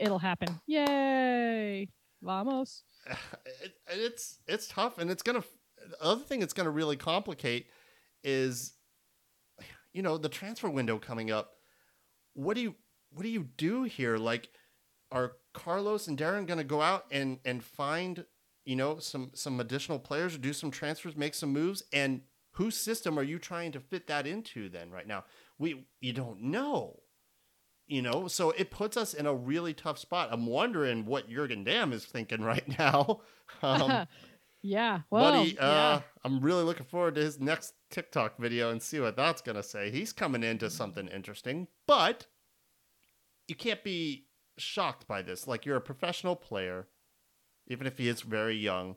It'll 0.00 0.18
happen. 0.18 0.60
Yay! 0.66 1.88
Vamos. 2.22 2.82
it, 3.62 3.74
it's 3.88 4.38
it's 4.46 4.66
tough 4.66 4.98
and 4.98 5.10
it's 5.10 5.22
gonna 5.22 5.44
the 5.90 6.02
other 6.02 6.22
thing 6.22 6.40
it's 6.42 6.54
gonna 6.54 6.70
really 6.70 6.96
complicate 6.96 7.66
is 8.22 8.72
you 9.92 10.00
know 10.02 10.16
the 10.16 10.30
transfer 10.30 10.70
window 10.70 10.98
coming 10.98 11.30
up 11.30 11.50
what 12.32 12.54
do 12.54 12.62
you 12.62 12.74
what 13.10 13.22
do 13.24 13.28
you 13.28 13.44
do 13.58 13.82
here 13.82 14.16
like 14.16 14.48
are 15.12 15.32
carlos 15.52 16.08
and 16.08 16.16
darren 16.16 16.46
gonna 16.46 16.64
go 16.64 16.80
out 16.80 17.04
and 17.10 17.38
and 17.44 17.62
find 17.62 18.24
you 18.64 18.76
know 18.76 18.98
some 18.98 19.30
some 19.34 19.60
additional 19.60 19.98
players 19.98 20.38
do 20.38 20.52
some 20.52 20.70
transfers 20.70 21.16
make 21.16 21.34
some 21.34 21.52
moves 21.52 21.82
and 21.92 22.22
whose 22.52 22.76
system 22.76 23.18
are 23.18 23.24
you 23.24 23.38
trying 23.38 23.72
to 23.72 23.80
fit 23.80 24.06
that 24.06 24.26
into 24.26 24.68
then 24.68 24.90
right 24.90 25.06
now? 25.06 25.24
We 25.58 25.86
you 26.00 26.12
don't 26.12 26.42
know 26.42 27.00
you 27.86 28.00
know? 28.02 28.28
So 28.28 28.50
it 28.52 28.70
puts 28.70 28.96
us 28.96 29.14
in 29.14 29.26
a 29.26 29.34
really 29.34 29.74
tough 29.74 29.98
spot. 29.98 30.30
I'm 30.32 30.46
wondering 30.46 31.04
what 31.04 31.28
jürgen 31.28 31.64
Damm 31.64 31.92
is 31.92 32.04
thinking 32.04 32.40
right 32.42 32.78
now. 32.78 33.20
Um, 33.62 34.06
yeah. 34.62 35.00
Well, 35.10 35.32
buddy 35.32 35.58
uh, 35.58 35.66
yeah. 35.68 36.00
i'm 36.24 36.40
really 36.40 36.64
looking 36.64 36.86
forward 36.86 37.16
to 37.16 37.20
his 37.20 37.38
next 37.38 37.74
tiktok 37.90 38.38
video 38.38 38.70
and 38.70 38.80
see 38.80 38.98
what 38.98 39.16
that's 39.16 39.42
going 39.42 39.56
to 39.56 39.62
say. 39.62 39.90
He's 39.90 40.14
coming 40.14 40.42
into 40.42 40.70
something 40.70 41.06
interesting 41.08 41.68
but 41.86 42.26
you 43.48 43.54
can't 43.54 43.84
be 43.84 44.28
shocked 44.56 45.06
by 45.06 45.20
this. 45.20 45.46
Like 45.46 45.66
you're 45.66 45.76
a 45.76 45.82
professional 45.82 46.36
player 46.36 46.88
even 47.68 47.86
if 47.86 47.98
he 47.98 48.08
is 48.08 48.20
very 48.22 48.56
young 48.56 48.96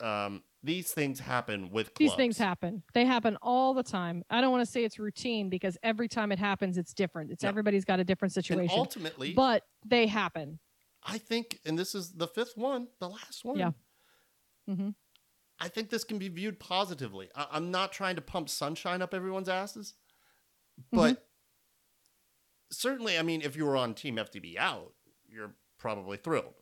um, 0.00 0.42
these 0.62 0.92
things 0.92 1.20
happen 1.20 1.70
with 1.70 1.94
clubs. 1.94 1.98
These 2.12 2.16
things 2.16 2.38
happen. 2.38 2.82
They 2.94 3.04
happen 3.04 3.36
all 3.42 3.74
the 3.74 3.82
time. 3.82 4.22
I 4.30 4.40
don't 4.40 4.50
want 4.50 4.64
to 4.64 4.70
say 4.70 4.84
it's 4.84 4.98
routine 4.98 5.48
because 5.48 5.76
every 5.82 6.08
time 6.08 6.32
it 6.32 6.38
happens, 6.38 6.78
it's 6.78 6.94
different. 6.94 7.30
It's 7.30 7.44
everybody's 7.44 7.84
got 7.84 8.00
a 8.00 8.04
different 8.04 8.34
and 8.36 8.44
situation, 8.44 8.78
ultimately 8.78 9.32
but 9.34 9.64
they 9.84 10.06
happen. 10.06 10.60
I 11.04 11.18
think, 11.18 11.58
and 11.66 11.76
this 11.76 11.94
is 11.96 12.12
the 12.12 12.28
fifth 12.28 12.56
one, 12.56 12.86
the 13.00 13.08
last 13.08 13.44
one. 13.44 13.58
Yeah. 13.58 13.70
Mm-hmm. 14.70 14.90
I 15.58 15.68
think 15.68 15.90
this 15.90 16.04
can 16.04 16.18
be 16.18 16.28
viewed 16.28 16.60
positively. 16.60 17.28
I- 17.34 17.48
I'm 17.50 17.72
not 17.72 17.92
trying 17.92 18.14
to 18.16 18.22
pump 18.22 18.48
sunshine 18.48 19.02
up 19.02 19.12
everyone's 19.12 19.48
asses, 19.48 19.94
but 20.92 21.26
certainly, 22.70 23.18
I 23.18 23.22
mean, 23.22 23.42
if 23.42 23.56
you 23.56 23.66
were 23.66 23.76
on 23.76 23.94
Team 23.94 24.16
FDB 24.16 24.56
out, 24.56 24.92
you're 25.28 25.54
probably 25.78 26.16
thrilled. 26.16 26.54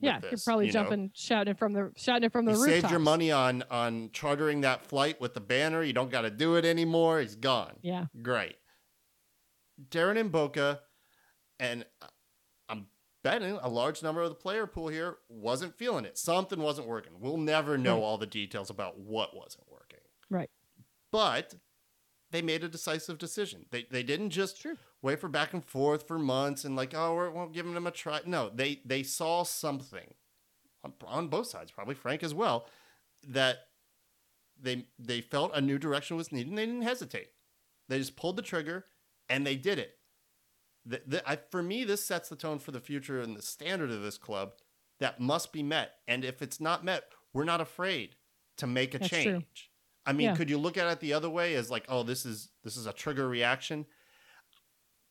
Yeah, 0.00 0.20
you're 0.22 0.32
probably 0.44 0.66
you 0.66 0.72
know? 0.72 0.82
jumping, 0.82 1.10
shouting 1.14 1.54
from 1.54 1.72
the 1.72 1.92
shouting 1.96 2.30
from 2.30 2.44
the 2.44 2.52
You 2.52 2.58
rooftops. 2.58 2.80
saved 2.82 2.90
your 2.90 3.00
money 3.00 3.30
on 3.30 3.62
on 3.70 4.10
chartering 4.12 4.60
that 4.62 4.84
flight 4.86 5.20
with 5.20 5.34
the 5.34 5.40
banner. 5.40 5.82
You 5.82 5.92
don't 5.92 6.10
got 6.10 6.22
to 6.22 6.30
do 6.30 6.56
it 6.56 6.64
anymore. 6.64 7.20
He's 7.20 7.36
gone. 7.36 7.74
Yeah, 7.82 8.06
Great. 8.22 8.56
Darren 9.90 10.18
and 10.18 10.30
Boca, 10.30 10.80
and 11.58 11.84
uh, 12.00 12.06
I'm 12.68 12.86
betting 13.24 13.58
a 13.62 13.68
large 13.68 14.02
number 14.02 14.22
of 14.22 14.28
the 14.28 14.34
player 14.34 14.66
pool 14.66 14.88
here 14.88 15.16
wasn't 15.28 15.76
feeling 15.76 16.04
it. 16.04 16.18
Something 16.18 16.60
wasn't 16.60 16.86
working. 16.86 17.12
We'll 17.20 17.36
never 17.38 17.76
know 17.78 17.96
Right. 17.96 18.02
all 18.02 18.18
the 18.18 18.26
details 18.26 18.70
about 18.70 18.98
what 18.98 19.34
wasn't 19.34 19.64
working. 19.70 19.98
Right. 20.30 20.50
But 21.10 21.54
they 22.32 22.42
made 22.42 22.64
a 22.64 22.68
decisive 22.68 23.18
decision. 23.18 23.66
They 23.70 23.86
they 23.90 24.02
didn't 24.02 24.30
just 24.30 24.66
wait 25.02 25.20
for 25.20 25.28
back 25.28 25.54
and 25.54 25.64
forth 25.64 26.08
for 26.08 26.18
months 26.18 26.64
and 26.64 26.76
like, 26.76 26.94
oh, 26.94 27.14
we're, 27.14 27.30
we're 27.30 27.48
giving 27.48 27.74
them 27.74 27.86
a 27.86 27.92
try. 27.92 28.20
No, 28.26 28.50
they 28.54 28.82
they 28.86 29.04
saw 29.04 29.44
something 29.44 30.14
on, 30.84 30.94
on 31.06 31.28
both 31.28 31.48
sides, 31.48 31.70
probably 31.72 31.94
Frank 31.96 32.22
as 32.24 32.34
well, 32.34 32.66
that 33.28 33.58
they 34.60 34.86
they 34.98 35.20
felt 35.20 35.52
a 35.54 35.60
new 35.60 35.78
direction 35.78 36.16
was 36.16 36.32
needed 36.32 36.48
and 36.50 36.58
they 36.58 36.66
didn't 36.66 36.82
hesitate. 36.82 37.28
They 37.88 37.98
just 37.98 38.16
pulled 38.16 38.36
the 38.36 38.42
trigger 38.42 38.86
and 39.28 39.46
they 39.46 39.56
did 39.56 39.78
it. 39.78 39.96
the, 40.84 41.02
the, 41.06 41.30
I, 41.30 41.38
for 41.50 41.62
me, 41.62 41.84
this 41.84 42.04
sets 42.04 42.28
the 42.28 42.36
tone 42.36 42.58
for 42.58 42.72
the 42.72 42.80
future 42.80 43.20
and 43.20 43.36
the 43.36 43.42
standard 43.42 43.90
of 43.90 44.02
this 44.02 44.18
club 44.18 44.52
that 45.00 45.20
must 45.20 45.52
be 45.52 45.62
met. 45.62 45.92
And 46.08 46.24
if 46.24 46.42
it's 46.42 46.60
not 46.60 46.84
met, 46.84 47.04
we're 47.32 47.44
not 47.44 47.60
afraid 47.60 48.16
to 48.58 48.66
make 48.66 48.94
a 48.94 48.98
That's 48.98 49.10
change. 49.10 49.26
true. 49.26 49.44
I 50.04 50.12
mean, 50.12 50.26
Yeah. 50.30 50.36
could 50.36 50.50
you 50.50 50.58
look 50.58 50.76
at 50.76 50.90
it 50.90 51.00
the 51.00 51.12
other 51.12 51.30
way 51.30 51.54
as 51.54 51.70
like, 51.70 51.84
oh, 51.88 52.02
this 52.02 52.26
is 52.26 52.48
this 52.64 52.76
is 52.76 52.86
a 52.86 52.92
trigger 52.92 53.28
reaction? 53.28 53.86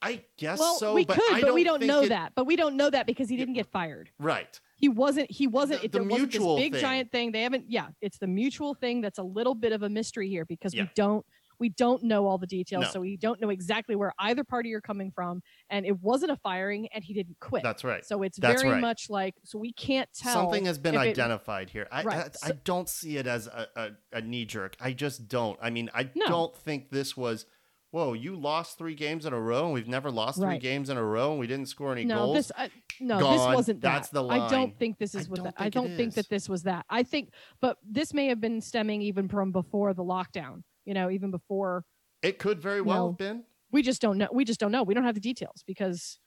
I 0.03 0.23
guess 0.37 0.57
well, 0.59 0.77
so, 0.79 0.95
we 0.95 1.05
but 1.05 1.17
could, 1.17 1.41
but 1.41 1.53
we 1.53 1.63
don't 1.63 1.83
know 1.83 2.01
it- 2.01 2.09
that. 2.09 2.33
But 2.35 2.45
we 2.45 2.55
don't 2.55 2.75
know 2.75 2.89
that 2.89 3.05
because 3.05 3.29
he 3.29 3.37
didn't 3.37 3.53
get 3.53 3.67
fired. 3.67 4.09
Right. 4.19 4.59
He 4.77 4.89
wasn't. 4.89 5.29
He 5.29 5.45
wasn't. 5.45 5.81
The- 5.81 5.85
it, 5.85 5.91
the 5.91 5.99
there 5.99 6.07
wasn't 6.07 6.31
this 6.31 6.39
mutual 6.39 6.57
big 6.57 6.73
thing. 6.73 6.81
giant 6.81 7.11
thing. 7.11 7.31
They 7.31 7.43
haven't. 7.43 7.65
Yeah, 7.69 7.89
it's 8.01 8.17
the 8.17 8.25
mutual 8.27 8.73
thing 8.73 9.01
that's 9.01 9.19
a 9.19 9.23
little 9.23 9.53
bit 9.53 9.73
of 9.73 9.83
a 9.83 9.89
mystery 9.89 10.27
here 10.27 10.43
because 10.45 10.73
Yeah. 10.73 10.83
we 10.83 10.89
don't. 10.95 11.23
We 11.61 11.69
don't 11.69 12.03
know 12.03 12.25
all 12.27 12.37
the 12.39 12.47
details, 12.47 12.85
No. 12.85 12.89
so 12.89 12.99
we 13.01 13.15
don't 13.17 13.39
know 13.39 13.49
exactly 13.51 13.95
where 13.95 14.11
either 14.19 14.43
party 14.43 14.73
are 14.73 14.81
coming 14.81 15.11
from. 15.11 15.41
And 15.69 15.85
it 15.85 16.01
wasn't 16.01 16.31
a 16.31 16.35
firing, 16.37 16.87
and 16.93 17.03
he 17.03 17.13
didn't 17.13 17.39
quit. 17.39 17.61
That's 17.63 17.83
right. 17.83 18.03
so 18.03 18.23
it's 18.23 18.37
That's 18.39 18.61
very 18.63 18.73
right. 18.73 18.81
much 18.81 19.09
like 19.09 19.35
so 19.43 19.59
we 19.59 19.71
can't 19.71 20.09
tell. 20.13 20.33
Something 20.33 20.65
has 20.65 20.77
been 20.79 20.95
if 20.95 21.01
it- 21.01 21.09
identified 21.11 21.69
here. 21.69 21.87
I, 21.91 22.01
Right, 22.03 22.35
I, 22.43 22.49
I 22.49 22.51
don't 22.63 22.89
see 22.89 23.15
it 23.17 23.27
as 23.27 23.45
a, 23.47 23.67
a, 23.75 23.89
a 24.17 24.21
knee 24.21 24.43
jerk. 24.45 24.75
I 24.81 24.91
just 24.93 25.27
don't. 25.27 25.57
I 25.61 25.69
mean, 25.69 25.89
I 25.93 26.09
No. 26.15 26.25
don't 26.27 26.55
think 26.57 26.89
this 26.89 27.15
was, 27.15 27.45
whoa, 27.91 28.13
you 28.13 28.35
lost 28.35 28.77
three 28.79 28.95
games 28.95 29.25
in 29.27 29.33
a 29.33 29.39
row 29.39 29.65
and 29.65 29.73
we've 29.73 29.87
never 29.87 30.09
lost 30.09 30.39
three 30.39 30.57
games 30.57 30.89
in 30.89 30.97
a 30.97 31.03
row 31.03 31.31
and 31.31 31.39
we 31.39 31.45
didn't 31.45 31.67
score 31.67 31.91
any 31.91 32.05
no, 32.05 32.15
goals. 32.25 32.35
this 32.37 32.51
I, 32.57 32.69
no, 32.99 33.19
Gone. 33.19 33.33
this 33.37 33.55
wasn't 33.55 33.81
that. 33.81 33.93
That's 33.93 34.09
the 34.09 34.23
line. 34.23 34.41
I 34.41 34.49
don't 34.49 34.75
think 34.79 34.97
this 34.97 35.13
I 35.13 35.19
is 35.19 35.29
what 35.29 35.35
don't 35.37 35.45
that. 35.45 35.53
I 35.57 35.69
don't 35.69 35.95
think 35.95 36.15
that 36.15 36.27
this 36.29 36.49
was 36.49 36.63
that. 36.63 36.85
I 36.89 37.03
think, 37.03 37.33
but 37.59 37.77
this 37.87 38.13
may 38.15 38.27
have 38.27 38.41
been 38.41 38.61
stemming 38.61 39.01
even 39.03 39.27
from 39.27 39.51
before 39.51 39.93
the 39.93 40.03
lockdown. 40.03 40.63
You 40.91 40.95
know, 40.95 41.09
even 41.09 41.31
before 41.31 41.85
it 42.21 42.37
could 42.37 42.59
very 42.59 42.81
well 42.81 42.97
No. 43.05 43.07
have 43.11 43.17
been. 43.17 43.43
we 43.71 43.81
just 43.81 44.01
don't 44.01 44.17
know. 44.17 44.27
We 44.33 44.43
just 44.43 44.59
don't 44.59 44.73
know. 44.73 44.83
We 44.83 44.93
don't 44.93 45.05
have 45.05 45.15
the 45.15 45.21
details 45.21 45.63
because 45.65 46.19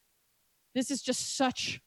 this 0.75 0.91
is 0.91 1.03
just 1.03 1.37
such 1.37 1.83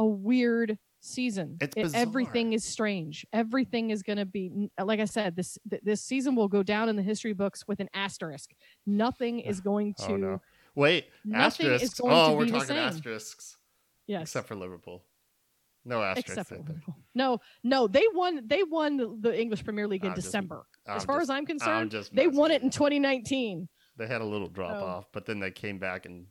a 0.00 0.04
weird 0.04 0.78
season. 1.00 1.58
It's 1.60 1.76
It- 1.76 1.94
everything 1.94 2.54
is 2.54 2.64
strange. 2.64 3.24
Everything 3.32 3.90
is 3.90 4.02
going 4.02 4.16
to 4.16 4.24
be 4.24 4.68
like 4.82 4.98
I 4.98 5.04
said. 5.04 5.36
This 5.36 5.58
th- 5.70 5.80
this 5.84 6.02
season 6.02 6.34
will 6.34 6.48
go 6.48 6.64
down 6.64 6.88
in 6.88 6.96
the 6.96 7.04
history 7.04 7.34
books 7.34 7.68
with 7.68 7.78
an 7.78 7.88
asterisk. 7.94 8.50
Nothing 8.84 9.38
is 9.50 9.60
oh, 9.60 9.62
going 9.62 9.94
to. 9.94 10.12
Oh, 10.14 10.16
no. 10.16 10.40
Wait, 10.74 11.06
asterisks. 11.32 12.00
oh, 12.02 12.30
to 12.32 12.36
we're 12.36 12.46
be 12.46 12.50
talking 12.50 12.74
asterisks. 12.76 13.58
Yes. 14.08 14.22
Except 14.22 14.48
for 14.48 14.56
Liverpool. 14.56 15.04
No 15.84 16.02
asterisks. 16.02 16.30
Except 16.30 16.48
for 16.48 16.56
Liverpool. 16.56 16.96
no, 17.14 17.38
no, 17.62 17.86
they 17.86 18.06
won. 18.12 18.42
They 18.44 18.64
won 18.64 19.20
the- 19.20 19.40
English 19.40 19.62
Premier 19.62 19.86
League 19.86 20.02
in 20.02 20.10
I'm 20.10 20.16
just- 20.16 20.26
December. 20.26 20.66
As 20.88 21.02
I'm 21.02 21.06
far 21.06 21.16
just- 21.20 21.24
as 21.24 21.30
I'm 21.30 21.46
concerned, 21.46 21.90
just 21.90 22.14
they 22.14 22.26
won 22.28 22.50
it 22.50 22.62
in 22.62 22.70
2019. 22.70 23.68
They 23.96 24.06
had 24.06 24.20
a 24.20 24.24
little 24.24 24.48
drop 24.48 24.76
Oh. 24.80 24.86
off, 24.86 25.06
but 25.12 25.26
then 25.26 25.40
they 25.40 25.50
came 25.50 25.78
back 25.78 26.06
and 26.06 26.26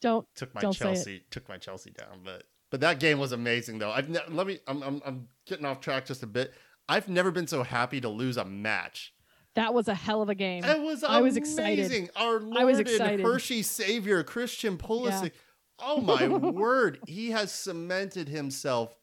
Don't. 0.00 0.26
took 0.34 0.54
my 0.54 0.60
Don't. 0.60 0.72
Chelsea 0.74 1.24
took 1.30 1.48
my 1.48 1.58
Chelsea 1.58 1.90
down. 1.90 2.20
But 2.24 2.44
but 2.70 2.80
that 2.80 2.98
game 3.00 3.18
was 3.18 3.32
amazing 3.32 3.78
though. 3.78 3.90
I've 3.90 4.08
ne- 4.08 4.18
let 4.28 4.46
me 4.46 4.58
I'm, 4.66 4.82
I'm 4.82 5.02
I'm 5.04 5.28
getting 5.46 5.64
off 5.66 5.80
track 5.80 6.06
just 6.06 6.22
a 6.22 6.26
bit. 6.26 6.52
I've 6.88 7.08
never 7.08 7.30
been 7.30 7.46
so 7.46 7.62
happy 7.62 8.00
to 8.00 8.08
lose 8.08 8.36
a 8.36 8.44
match. 8.44 9.14
That 9.54 9.74
was 9.74 9.86
a 9.86 9.94
hell 9.94 10.22
of 10.22 10.28
a 10.30 10.34
game. 10.34 10.64
It 10.64 10.80
was 10.80 11.04
I 11.04 11.20
was 11.20 11.36
excited. 11.36 12.10
Our 12.16 12.40
Lord 12.40 12.56
I 12.58 12.64
was 12.64 12.78
and 12.78 12.88
excited. 12.88 13.20
Hershey 13.20 13.62
Savior 13.62 14.22
Christian 14.24 14.78
Pulisic. 14.78 15.32
Oh 15.78 16.00
my 16.00 16.26
word! 16.28 16.98
He 17.06 17.30
has 17.30 17.52
cemented 17.52 18.28
himself 18.28 18.96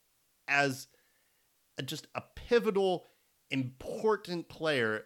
as 0.48 0.88
just 1.86 2.08
a 2.16 2.24
pivotal, 2.36 3.06
important 3.52 4.50
player 4.50 5.04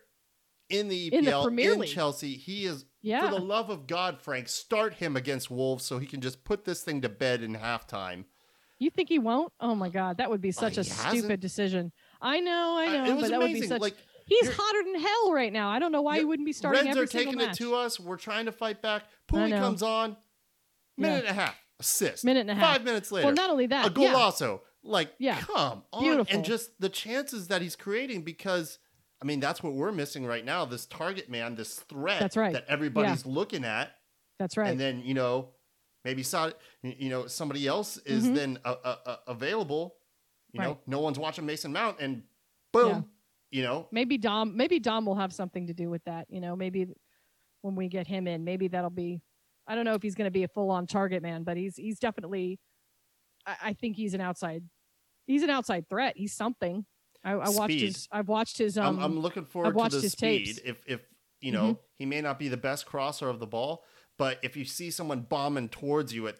in 0.70 0.88
the 0.90 1.10
EPL 1.12 1.18
In 1.20 1.26
the 1.26 1.42
Premier 1.44 1.74
in 1.74 1.80
League. 1.80 1.90
Chelsea. 1.90 2.34
He 2.38 2.66
is 2.66 2.86
Yeah. 3.02 3.22
for 3.30 3.36
the 3.36 3.42
love 3.42 3.70
of 3.70 3.86
God, 3.88 4.20
Frank, 4.22 4.48
start 4.50 4.96
him 4.96 5.16
against 5.16 5.52
Wolves 5.52 5.86
so 5.86 6.00
he 6.00 6.08
can 6.08 6.22
just 6.22 6.44
put 6.44 6.66
this 6.66 6.84
thing 6.84 7.02
to 7.02 7.10
bed 7.10 7.44
in 7.44 7.56
halftime. 7.56 8.26
You 8.80 8.90
think 8.90 9.08
he 9.10 9.20
won't? 9.20 9.54
Oh 9.60 9.76
my 9.76 9.90
God, 9.90 10.18
that 10.18 10.30
would 10.30 10.42
be 10.42 10.52
such 10.52 10.76
he 10.76 10.82
a 10.82 10.84
hasn't. 10.84 11.20
stupid 11.20 11.40
decision. 11.40 11.92
I 12.22 12.40
know, 12.40 12.76
I 12.78 12.88
Uh, 12.88 12.92
know, 13.06 13.16
was 13.16 13.24
but 13.26 13.32
that 13.32 13.40
would 13.40 13.46
be 13.48 13.52
amazing. 13.54 13.70
such. 13.70 13.82
Like 13.82 13.96
He's 14.26 14.50
hotter 14.50 14.84
than 14.86 15.02
hell 15.02 15.34
right 15.34 15.52
now. 15.52 15.70
I 15.70 15.80
don't 15.80 15.92
know 15.92 16.02
why 16.02 16.18
he 16.18 16.24
wouldn't 16.24 16.46
be 16.46 16.54
starting 16.54 16.86
Reds 16.86 16.92
every 16.96 17.04
are 17.04 17.08
taking 17.08 17.32
single 17.34 17.50
it 17.50 17.54
to 17.58 17.76
us. 17.76 18.00
We're 18.00 18.16
trying 18.18 18.46
to 18.46 18.54
fight 18.54 18.82
back. 18.82 19.04
Puli 19.28 19.52
comes 19.52 19.84
on, 19.84 20.16
minute 20.98 21.26
Yeah. 21.26 21.30
and 21.32 21.38
a 21.40 21.42
half, 21.42 21.56
assist. 21.80 22.24
Minute 22.24 22.40
and 22.42 22.52
a 22.52 22.56
half. 22.56 22.78
Five 22.78 22.86
minutes 22.86 23.12
later, 23.12 23.28
Well, 23.28 23.36
not 23.36 23.50
only 23.50 23.68
that, 23.68 23.88
a 23.88 23.90
goal 23.90 24.06
yeah, 24.06 24.14
also. 24.14 24.64
Like, 24.84 25.14
Yeah. 25.18 25.40
come 25.40 25.84
on. 25.92 26.04
Beautiful. 26.04 26.36
And 26.36 26.44
just 26.46 26.80
the 26.80 26.90
chances 26.90 27.48
that 27.48 27.62
he's 27.62 27.76
creating 27.76 28.24
because, 28.24 28.80
I 29.22 29.26
mean, 29.26 29.40
that's 29.40 29.64
what 29.64 29.74
we're 29.74 29.92
missing 29.94 30.26
right 30.26 30.44
now. 30.44 30.66
This 30.66 30.86
target 30.86 31.30
man, 31.30 31.56
this 31.56 31.80
threat 31.80 32.20
That's 32.20 32.36
right. 32.38 32.54
that 32.54 32.66
everybody's 32.68 33.26
looking 33.26 33.64
at. 33.64 33.96
that's 34.40 34.58
right. 34.58 34.70
And 34.70 34.80
then, 34.80 35.02
you 35.06 35.14
know, 35.14 35.50
maybe 36.04 36.22
saw, 36.24 36.52
you 36.82 37.10
know, 37.10 37.28
somebody 37.28 37.66
else 37.68 37.98
is 38.00 38.26
Mhm. 38.26 38.36
then 38.36 38.60
uh, 38.66 38.76
uh, 38.84 38.96
uh, 39.06 39.18
available. 39.28 39.96
You 40.52 40.60
know, 40.62 40.80
no 40.86 41.00
one's 41.00 41.18
watching 41.18 41.46
Mason 41.46 41.72
Mount 41.72 42.00
and 42.00 42.24
boom, 42.74 42.90
Yeah. 42.90 43.02
you 43.58 43.64
know, 43.64 43.88
maybe 43.92 44.18
Dom, 44.18 44.58
maybe 44.58 44.80
Dom 44.80 45.06
will 45.06 45.16
have 45.16 45.32
something 45.34 45.68
to 45.68 45.74
do 45.74 45.90
with 45.90 46.04
that. 46.04 46.28
You 46.30 46.42
know, 46.42 46.56
maybe 46.56 46.88
when 47.62 47.76
we 47.76 47.88
get 47.88 48.06
him 48.08 48.28
in, 48.28 48.44
maybe 48.44 48.68
that'll 48.68 48.90
be. 48.90 49.22
I 49.66 49.76
don't 49.76 49.86
know 49.86 49.94
if 49.94 50.02
he's 50.04 50.16
going 50.16 50.28
to 50.28 50.32
be 50.32 50.44
a 50.44 50.48
full-on 50.50 50.88
target 50.88 51.24
man, 51.24 51.44
but 51.44 51.56
he's 51.56 51.78
he's 51.78 52.00
definitely. 52.00 52.60
I, 53.46 53.56
I 53.64 53.74
think 53.74 53.96
he's 53.96 54.14
an 54.14 54.22
outside. 54.22 54.64
He's 55.28 55.44
an 55.44 55.50
outside 55.50 55.88
threat. 55.90 56.16
He's 56.18 56.34
something. 56.34 56.86
I, 57.24 57.32
I 57.34 57.50
watched 57.50 57.80
his. 57.80 58.08
I've 58.12 58.28
watched 58.28 58.58
his. 58.58 58.78
Um, 58.78 58.98
I'm, 58.98 59.04
I'm 59.04 59.20
looking 59.20 59.46
forward 59.46 59.72
to 59.72 59.78
watched 59.78 59.96
the 59.96 60.02
his 60.02 60.12
speed. 60.12 60.46
tapes. 60.46 60.60
Mm-hmm. 60.60 60.70
If 60.70 60.84
if 60.86 61.02
you 61.42 61.52
know 61.52 61.80
he 61.98 62.06
may 62.06 62.22
not 62.22 62.40
be 62.40 62.50
the 62.50 62.58
best 62.58 62.86
crosser 62.86 63.30
of 63.30 63.40
the 63.40 63.48
ball, 63.48 63.84
but 64.18 64.40
if 64.44 64.58
you 64.58 64.66
see 64.66 64.92
someone 64.92 65.22
bombing 65.22 65.70
towards 65.70 66.14
you 66.14 66.28
at 66.28 66.36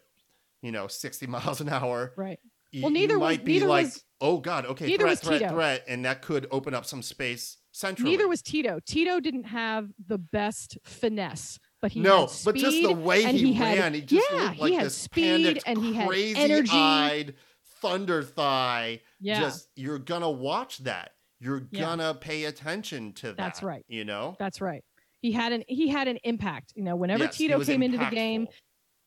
you 0.62 0.72
know 0.72 0.86
60 0.86 1.26
miles 1.28 1.60
an 1.60 1.68
hour, 1.70 2.12
right. 2.16 2.38
you, 2.72 2.82
Well, 2.82 2.90
you 2.92 2.98
neither 2.98 3.18
was- 3.18 3.26
might 3.28 3.44
be 3.44 3.54
neither 3.54 3.66
like, 3.66 3.86
was- 3.86 4.04
oh 4.20 4.38
god, 4.38 4.66
okay, 4.66 4.86
neither 4.86 4.98
threat, 5.04 5.10
was 5.10 5.20
threat, 5.20 5.40
Tito. 5.40 5.52
threat, 5.54 5.84
and 5.88 6.04
that 6.04 6.20
could 6.22 6.46
open 6.50 6.74
up 6.74 6.84
some 6.84 7.00
space 7.02 7.56
centrally. 7.72 8.10
Neither 8.12 8.28
was 8.28 8.42
Tito. 8.42 8.78
Tito 8.86 9.20
didn't 9.20 9.44
have 9.44 9.88
the 10.06 10.18
best 10.18 10.76
finesse, 10.84 11.58
but 11.84 11.92
he 11.92 12.00
no, 12.00 12.20
had 12.26 12.30
but 12.46 12.54
just 12.54 12.80
the 12.82 12.94
way 12.94 13.22
he, 13.30 13.36
he 13.38 13.52
had- 13.52 13.78
ran, 13.78 13.92
he 13.92 14.00
just 14.00 14.26
yeah, 14.32 14.38
looked 14.44 14.58
like 14.58 14.70
he 14.70 14.74
had 14.76 14.86
this 14.86 14.96
speed 14.96 15.44
panicked, 15.44 15.62
and 15.66 15.78
he 15.78 15.92
had 15.92 16.08
energy. 16.38 16.68
crazy-eyed 16.70 17.34
thunder 17.82 18.22
thigh. 18.22 19.02
Yeah, 19.20 19.38
Just 19.40 19.68
you're 19.76 19.98
gonna 19.98 20.30
watch 20.30 20.78
that. 20.78 21.10
You're 21.40 21.68
Yeah. 21.70 21.80
gonna 21.82 22.14
pay 22.14 22.44
attention 22.44 23.12
to 23.16 23.26
that. 23.26 23.36
That's 23.36 23.62
right. 23.62 23.84
You 23.86 24.06
know. 24.06 24.34
that's 24.38 24.62
right. 24.62 24.82
He 25.20 25.32
had 25.32 25.52
an 25.52 25.62
he 25.68 25.88
had 25.88 26.08
an 26.08 26.16
impact. 26.24 26.72
You 26.74 26.84
know, 26.84 26.96
whenever 26.96 27.24
Yes, 27.24 27.36
Tito 27.36 27.62
came 27.62 27.82
into 27.82 27.98
the 27.98 28.06
game, 28.06 28.48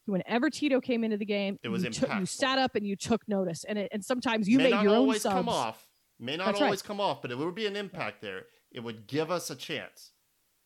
whenever 0.05 0.51
Tito 0.51 0.79
came 0.79 1.03
into 1.03 1.17
the 1.17 1.25
game, 1.25 1.57
It 1.63 1.69
was 1.69 1.83
you, 1.83 1.89
took- 1.89 2.13
you 2.13 2.27
sat 2.27 2.59
up 2.59 2.75
and 2.75 2.85
you 2.85 2.95
took 2.95 3.27
notice, 3.27 3.63
and 3.63 3.79
it, 3.79 3.89
and 3.91 4.05
sometimes 4.05 4.47
you 4.47 4.59
may 4.59 4.65
made 4.71 4.83
your 4.83 4.91
own 4.91 4.97
always 4.97 5.23
subs. 5.23 5.33
come 5.33 5.49
off. 5.49 5.87
May 6.19 6.37
not 6.37 6.45
That's 6.45 6.59
right. 6.61 6.67
always 6.67 6.83
come 6.83 6.99
off, 7.01 7.23
but 7.23 7.31
it 7.31 7.39
would 7.39 7.55
be 7.55 7.65
an 7.65 7.75
impact 7.75 8.21
there. 8.21 8.43
It 8.71 8.81
would 8.81 9.07
give 9.07 9.31
us 9.31 9.49
a 9.49 9.55
chance. 9.55 10.11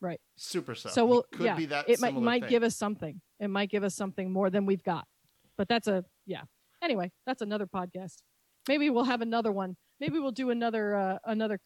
Right. 0.01 0.19
Super 0.35 0.73
sub. 0.73 0.91
So 0.93 1.05
we'll 1.05 1.25
could 1.31 1.45
yeah, 1.45 1.55
be 1.55 1.67
that 1.67 1.87
it 1.87 1.99
might 2.01 2.15
might 2.15 2.41
thing. 2.41 2.49
give 2.49 2.63
us 2.63 2.75
something. 2.75 3.21
It 3.39 3.49
might 3.49 3.69
give 3.69 3.83
us 3.83 3.95
something 3.95 4.31
more 4.33 4.49
than 4.49 4.65
we've 4.65 4.83
got. 4.83 5.05
But 5.57 5.67
that's 5.69 5.87
a 5.87 6.03
yeah. 6.25 6.41
Anyway, 6.81 7.11
that's 7.27 7.43
another 7.43 7.67
podcast. 7.67 8.15
Maybe 8.67 8.89
we'll 8.89 9.03
have 9.03 9.21
another 9.21 9.51
one. 9.51 9.77
Maybe 9.99 10.17
we'll 10.19 10.31
do 10.31 10.49
another 10.49 10.95
uh, 10.95 11.17
another 11.25 11.59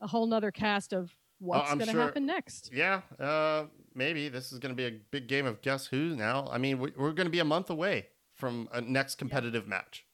a 0.00 0.06
whole 0.06 0.26
nother 0.26 0.52
cast 0.52 0.92
of 0.92 1.12
what's 1.40 1.70
I'm 1.70 1.78
going 1.78 1.88
to 1.88 1.92
sure- 1.92 2.02
happen 2.02 2.24
next. 2.26 2.70
Yeah, 2.72 3.00
uh, 3.18 3.64
maybe 3.94 4.28
this 4.28 4.52
is 4.52 4.60
going 4.60 4.72
to 4.72 4.76
be 4.76 4.86
a 4.86 5.00
big 5.10 5.26
game 5.26 5.44
of 5.46 5.60
guess 5.60 5.86
who 5.86 6.14
now. 6.14 6.48
I 6.50 6.58
mean, 6.58 6.78
we- 6.78 6.92
we're 6.96 7.12
going 7.12 7.26
to 7.26 7.32
be 7.32 7.40
a 7.40 7.44
month 7.44 7.68
away 7.70 8.06
from 8.34 8.68
a 8.72 8.80
next 8.80 9.16
competitive 9.16 9.66
match, 9.66 10.06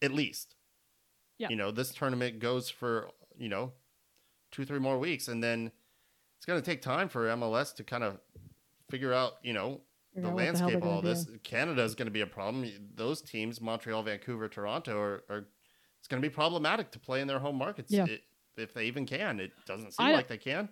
at 0.00 0.12
least. 0.12 0.54
Yeah. 1.38 1.48
You 1.50 1.56
know, 1.56 1.72
this 1.72 1.90
tournament 1.90 2.38
goes 2.38 2.70
for 2.70 3.08
you 3.36 3.48
know 3.48 3.72
two, 4.52 4.64
three 4.64 4.78
more 4.78 4.98
weeks, 4.98 5.26
and 5.26 5.42
then 5.42 5.72
it's 6.40 6.46
going 6.46 6.58
to 6.58 6.64
take 6.64 6.80
time 6.80 7.06
for 7.10 7.26
MLS 7.28 7.74
to 7.74 7.84
kind 7.84 8.02
of 8.02 8.18
figure 8.88 9.12
out 9.12 9.34
you 9.42 9.52
know 9.52 9.82
the 10.14 10.22
out 10.26 10.32
what 10.32 10.38
the 10.40 10.44
landscape 10.46 10.76
of 10.76 10.84
all 10.84 11.02
this. 11.02 11.24
do. 11.26 11.38
Canada 11.42 11.82
is 11.82 11.94
going 11.94 12.06
to 12.06 12.10
be 12.12 12.22
a 12.22 12.26
problem. 12.26 12.66
Those 12.94 13.20
teams, 13.20 13.60
Montreal, 13.60 14.02
Vancouver, 14.02 14.48
Toronto, 14.48 14.98
are, 14.98 15.22
are 15.28 15.44
it's 15.98 16.08
going 16.08 16.22
to 16.22 16.26
be 16.26 16.32
problematic 16.32 16.92
to 16.92 16.98
play 16.98 17.20
in 17.20 17.26
their 17.28 17.38
home 17.40 17.56
markets. 17.56 17.92
Yeah. 17.92 18.06
It- 18.06 18.22
if 18.56 18.74
they 18.74 18.84
even 18.86 19.06
can, 19.06 19.40
it 19.40 19.52
doesn't 19.64 19.92
seem 19.92 20.06
I- 20.06 20.12
like 20.12 20.28
they 20.28 20.36
can. 20.36 20.68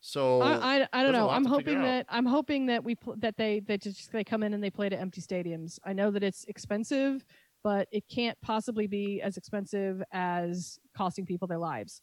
So 0.00 0.40
I, 0.40 0.80
I, 0.80 0.88
I 0.94 1.02
don't 1.02 1.12
know. 1.12 1.28
I'm 1.30 1.44
hoping 1.44 1.80
that 1.82 2.06
I'm 2.08 2.24
hoping 2.26 2.66
that 2.66 2.82
we 2.82 2.94
pl- 2.94 3.16
that 3.18 3.36
they 3.36 3.60
that 3.60 3.82
just 3.82 4.10
they 4.10 4.24
come 4.24 4.42
in 4.42 4.54
and 4.54 4.64
they 4.64 4.70
play 4.70 4.88
to 4.88 4.98
empty 4.98 5.20
stadiums. 5.20 5.78
I 5.84 5.92
know 5.92 6.10
that 6.10 6.22
it's 6.22 6.44
expensive, 6.44 7.24
but 7.62 7.86
it 7.92 8.04
can't 8.08 8.36
possibly 8.42 8.86
be 8.86 9.20
as 9.22 9.36
expensive 9.36 10.02
as 10.12 10.78
costing 10.96 11.24
people 11.26 11.46
their 11.46 11.58
lives. 11.58 12.00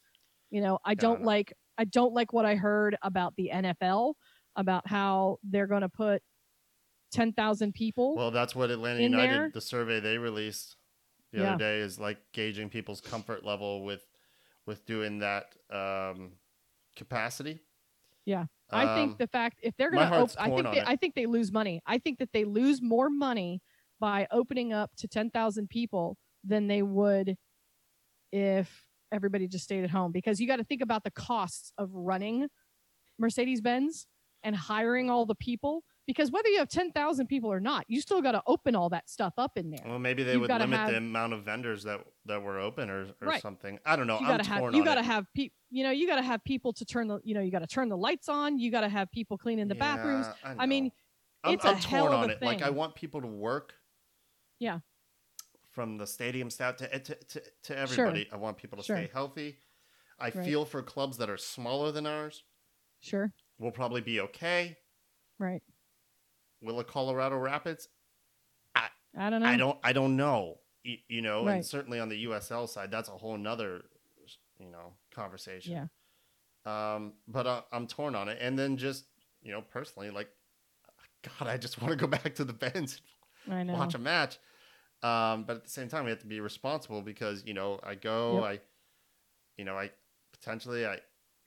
You 0.52 0.62
know, 0.62 0.78
I 0.86 0.94
don't 0.94 1.22
know. 1.22 1.28
like 1.28 1.54
I 1.78 1.86
don't 1.86 2.14
like 2.14 2.34
what 2.34 2.46
I 2.46 2.56
heard 2.56 2.98
about 3.02 3.36
the 3.36 3.52
NFL 3.54 4.16
about 4.56 4.88
how 4.88 5.38
they're 5.44 5.68
going 5.68 5.82
to 5.82 5.90
put 5.90 6.22
10,000 7.12 7.74
people. 7.74 8.16
Well, 8.16 8.32
that's 8.32 8.56
what 8.56 8.70
Atlanta 8.72 9.02
United, 9.02 9.32
there. 9.32 9.52
the 9.54 9.62
survey 9.62 10.00
they 10.00 10.18
released 10.18 10.76
the 11.32 11.40
Yeah. 11.40 11.50
other 11.54 11.58
day, 11.60 11.80
is 11.80 12.00
like 12.00 12.18
gauging 12.34 12.70
people's 12.70 13.02
comfort 13.02 13.44
level 13.46 13.84
with 13.84 14.04
with 14.66 14.86
doing 14.86 15.20
that 15.20 15.56
um, 15.70 16.34
capacity. 16.98 17.60
Yeah. 18.26 18.46
I 18.70 18.84
Um, 18.84 18.96
think 18.96 19.18
the 19.20 19.28
fact 19.28 19.60
if 19.64 19.74
they're 19.78 19.92
going 19.92 20.10
to, 20.10 20.16
op- 20.18 20.32
I 20.38 20.50
think 20.50 20.64
they. 20.74 20.82
I 20.82 20.96
think 20.98 21.16
they 21.16 21.26
lose 21.26 21.52
money. 21.54 21.82
I 21.86 21.98
think 22.00 22.20
that 22.20 22.34
they 22.34 22.44
lose 22.44 22.82
more 22.82 23.10
money 23.10 23.62
by 24.02 24.28
opening 24.32 24.74
up 24.74 24.92
to 24.98 25.08
ten 25.08 25.30
thousand 25.30 25.70
people 25.70 26.18
than 26.44 26.68
they 26.68 26.82
would 26.82 27.38
if 28.34 28.87
everybody 29.12 29.48
just 29.48 29.64
stayed 29.64 29.84
at 29.84 29.90
home. 29.90 30.12
Because 30.12 30.40
you 30.40 30.48
got 30.48 30.58
to 30.58 30.64
think 30.64 30.82
about 30.82 31.04
the 31.04 31.12
costs 31.12 31.72
of 31.78 31.90
running 31.94 32.48
Mercedes 33.20 33.62
Benz 33.62 34.08
and 34.44 34.56
hiring 34.56 35.10
all 35.10 35.26
the 35.26 35.36
people. 35.36 35.84
Because 36.06 36.32
whether 36.32 36.48
you 36.48 36.60
have 36.60 36.70
ten 36.70 36.92
thousand 36.94 37.28
people 37.28 37.52
or 37.52 37.60
not, 37.60 37.84
you 37.90 38.00
still 38.00 38.22
got 38.22 38.32
to 38.32 38.42
open 38.48 38.76
all 38.76 38.88
that 38.90 39.10
stuff 39.10 39.34
up 39.38 39.58
in 39.58 39.70
there. 39.72 39.82
Well, 39.86 40.00
maybe 40.00 40.24
they 40.24 40.34
You've 40.34 40.42
would 40.42 40.50
limit 40.52 40.80
have- 40.80 40.92
the 40.92 40.98
amount 40.98 41.34
of 41.34 41.44
vendors 41.44 41.84
that 41.84 42.00
that 42.28 42.42
were 42.42 42.60
open 42.60 42.90
or, 42.90 43.08
or 43.22 43.28
Right. 43.28 43.42
something. 43.42 43.78
I 43.86 43.98
don't 43.98 44.08
know. 44.08 44.18
you 44.20 44.26
I'm 44.26 44.38
gotta 44.38 44.48
have 44.48 44.60
torn 44.60 44.74
you 44.74 44.80
on 44.82 44.86
gotta 44.86 45.02
it. 45.02 45.06
have 45.06 45.26
people 45.34 45.54
you 45.70 45.84
know 45.84 45.92
you 45.92 46.08
gotta 46.08 46.22
have 46.22 46.42
people 46.46 46.72
to 46.72 46.86
turn 46.86 47.10
the 47.10 47.20
you 47.26 47.34
know 47.34 47.42
you 47.42 47.52
gotta 47.52 47.68
turn 47.68 47.90
the 47.90 47.98
lights 47.98 48.30
on 48.30 48.58
you 48.58 48.72
gotta 48.72 48.88
have 48.88 49.12
people 49.12 49.38
cleaning 49.38 49.68
the 49.68 49.76
bathrooms 49.76 50.28
Yeah, 50.46 50.56
I 50.58 50.66
mean. 50.66 50.92
I'm, 51.44 51.54
it's 51.56 51.66
a 51.66 51.70
I'm 51.70 51.76
hell 51.76 52.06
torn 52.06 52.14
of 52.14 52.20
on 52.24 52.30
a 52.30 52.34
it. 52.34 52.42
Like 52.42 52.62
I 52.62 52.70
want 52.70 52.96
people 52.96 53.20
to 53.22 53.28
work. 53.28 53.74
Yeah. 54.60 54.80
From 55.78 56.00
the 56.00 56.08
stadium 56.08 56.50
staff 56.50 56.78
to 56.78 56.88
to, 57.00 57.14
to, 57.14 57.44
to 57.66 57.78
everybody, 57.78 58.28
I 58.32 58.38
want 58.38 58.58
people 58.58 58.80
to 58.80 58.84
Sure. 58.84 58.96
stay 58.98 59.12
healthy. 59.14 59.60
I 60.18 60.32
Right. 60.32 60.34
feel 60.34 60.66
for 60.66 60.82
clubs 60.82 61.18
that 61.18 61.30
are 61.30 61.38
smaller 61.38 61.92
than 61.92 62.08
ours, 62.08 62.42
sure 63.00 63.32
we'll 63.60 63.70
probably 63.70 64.02
be 64.02 64.20
okay. 64.22 64.76
right 65.38 65.62
Will 66.64 66.80
a 66.80 66.84
Colorado 66.84 67.38
Rapids? 67.38 67.90
i 68.76 68.90
don't 69.30 69.42
know 69.44 69.48
I 69.48 69.56
don't. 69.58 69.78
I 69.84 69.94
don't 69.94 70.16
know. 70.16 70.62
You, 70.84 70.98
you 71.10 71.22
know, 71.22 71.48
and 71.48 71.64
certainly 71.64 72.00
on 72.00 72.10
the 72.10 72.26
USL 72.26 72.68
side, 72.68 72.90
that's 72.90 73.10
a 73.10 73.12
whole 73.12 73.38
nother, 73.38 73.84
you 74.58 74.72
know, 74.72 74.94
conversation. 75.12 75.74
yeah 76.66 76.96
Um, 76.96 77.14
but 77.28 77.46
uh, 77.46 77.62
I'm 77.72 77.86
torn 77.86 78.16
on 78.16 78.30
it, 78.30 78.40
and 78.42 78.58
then 78.58 78.78
just 78.78 79.06
you 79.44 79.52
know, 79.52 79.62
personally, 79.62 80.10
like, 80.10 80.30
God, 81.22 81.48
I 81.48 81.58
just 81.58 81.80
want 81.80 81.92
to 81.92 81.98
go 81.98 82.08
back 82.18 82.34
to 82.34 82.44
the 82.44 82.54
Benz 82.54 83.00
i 83.48 83.62
know 83.62 83.74
watch 83.74 83.94
a 83.94 84.00
match. 84.00 84.40
Um, 85.04 85.44
but 85.44 85.58
at 85.58 85.64
the 85.64 85.70
same 85.70 85.88
time, 85.90 86.06
we 86.06 86.10
have 86.10 86.20
to 86.20 86.26
be 86.28 86.40
responsible 86.40 87.02
because 87.02 87.44
you 87.46 87.54
know 87.54 87.80
I 87.84 87.96
go, 87.96 88.36
Yep. 88.36 88.44
I, 88.44 88.60
you 89.58 89.66
know, 89.66 89.76
I 89.78 89.92
potentially 90.34 90.86
I 90.86 91.00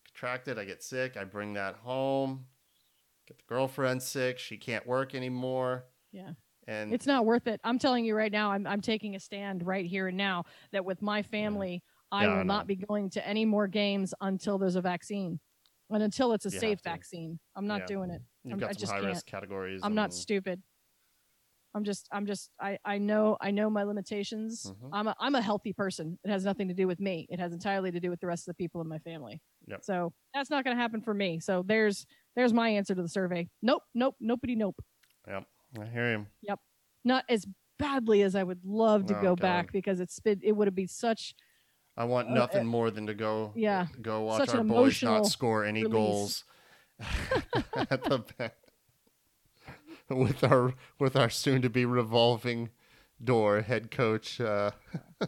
contract 0.07 0.49
it, 0.49 0.59
I 0.59 0.65
get 0.65 0.83
sick, 0.83 1.17
I 1.17 1.25
bring 1.25 1.55
that 1.55 1.77
home, 1.77 2.47
get 3.27 3.39
the 3.39 3.45
girlfriend 3.49 4.03
sick, 4.03 4.39
she 4.39 4.57
can't 4.57 4.87
work 4.87 5.15
anymore, 5.15 5.85
yeah. 6.13 6.31
And 6.67 6.93
it's 6.93 7.07
not 7.07 7.25
worth 7.27 7.47
it. 7.47 7.61
I'm 7.65 7.79
telling 7.79 8.05
you 8.05 8.15
right 8.15 8.31
now 8.31 8.53
i'm, 8.53 8.67
I'm 8.67 8.81
taking 8.81 9.17
a 9.17 9.21
stand 9.21 9.67
right 9.67 9.87
here 9.87 10.09
and 10.09 10.17
now 10.17 10.45
that 10.73 10.85
with 10.85 11.01
my 11.03 11.23
family 11.23 11.83
i 12.13 12.25
Yeah, 12.25 12.33
I 12.33 12.37
will 12.39 12.45
not 12.45 12.67
be 12.67 12.77
going 12.77 13.11
to 13.11 13.27
any 13.27 13.45
more 13.45 13.67
games 13.67 14.13
until 14.21 14.59
there's 14.59 14.77
a 14.77 14.81
vaccine. 14.83 15.41
And 15.93 16.03
until 16.05 16.33
it's 16.35 16.47
a 16.47 16.51
You 16.51 16.59
safe 16.61 16.79
vaccine. 16.85 17.41
I'm 17.57 17.67
not 17.67 17.81
Yeah. 17.81 17.87
doing 17.87 18.11
it. 18.11 18.23
You've 18.45 18.53
I'm- 18.53 18.61
got 18.61 18.79
some 18.79 18.89
high 18.89 19.01
can't. 19.01 19.07
risk 19.07 19.27
categories. 19.27 19.81
i'm 19.83 19.95
not 19.95 20.13
stupid 20.15 20.63
i'm 21.75 21.85
just 21.85 22.09
i'm 22.13 22.27
just 22.27 22.51
i 22.61 22.79
i 22.85 22.99
know 22.99 23.37
i 23.41 23.51
know 23.51 23.71
my 23.71 23.83
limitations 23.83 24.67
Mhm. 24.83 24.89
i'm 24.93 25.07
a 25.09 25.15
i'm 25.21 25.35
a 25.35 25.41
healthy 25.43 25.73
person 25.73 26.19
it 26.25 26.31
has 26.31 26.45
nothing 26.45 26.69
to 26.69 26.75
do 26.75 26.87
with 26.87 27.01
me 27.01 27.27
it 27.31 27.39
has 27.39 27.53
entirely 27.53 27.91
to 27.93 28.01
do 28.01 28.11
with 28.11 28.21
the 28.21 28.27
rest 28.27 28.43
of 28.49 28.55
the 28.57 28.63
people 28.63 28.81
in 28.81 28.89
my 28.89 28.99
family 28.99 29.41
Yep. 29.67 29.85
so 29.85 30.13
that's 30.35 30.51
not 30.51 30.65
going 30.65 30.77
to 30.77 30.81
happen 30.83 31.01
for 31.01 31.15
me 31.15 31.39
so 31.41 31.63
there's 31.67 32.07
there's 32.37 32.53
my 32.53 32.69
answer 32.71 32.95
to 32.95 33.03
the 33.03 33.09
survey 33.09 33.49
nope 33.63 33.83
nope 33.95 34.17
nobody 34.21 34.55
nope 34.55 34.81
Yep, 35.29 35.45
I 35.81 35.85
hear 35.87 36.11
him. 36.13 36.27
Yep. 36.43 36.59
Not 37.05 37.25
as 37.29 37.47
badly 37.79 38.23
as 38.23 38.35
i 38.35 38.43
would 38.43 38.61
love 38.65 39.07
to 39.07 39.15
go 39.15 39.35
back 39.37 39.71
because 39.73 40.01
it's 40.01 40.19
been 40.21 40.41
it 40.43 40.53
would 40.53 40.67
have 40.67 40.75
been 40.75 40.89
such 40.89 41.35
I 41.97 42.05
want 42.05 42.31
nothing 42.31 42.63
uh, 42.63 42.65
more 42.65 42.91
than 42.91 43.07
to 43.09 43.15
go, 43.15 43.53
yeah, 43.55 43.87
go 44.01 44.23
watch 44.23 44.49
our 44.49 44.65
boys 44.65 45.03
not 45.03 45.27
score 45.27 45.65
any 45.65 45.83
release. 45.83 45.93
goals 45.93 46.45
at 47.91 48.03
the 48.05 48.19
back. 48.39 48.55
with 50.17 50.43
our 50.45 50.75
with 50.99 51.17
our 51.17 51.31
soon 51.31 51.63
to 51.63 51.71
be 51.71 51.85
revolving 51.85 52.71
door 53.23 53.63
head 53.63 53.91
coach. 53.91 54.41
Uh, 54.41 54.71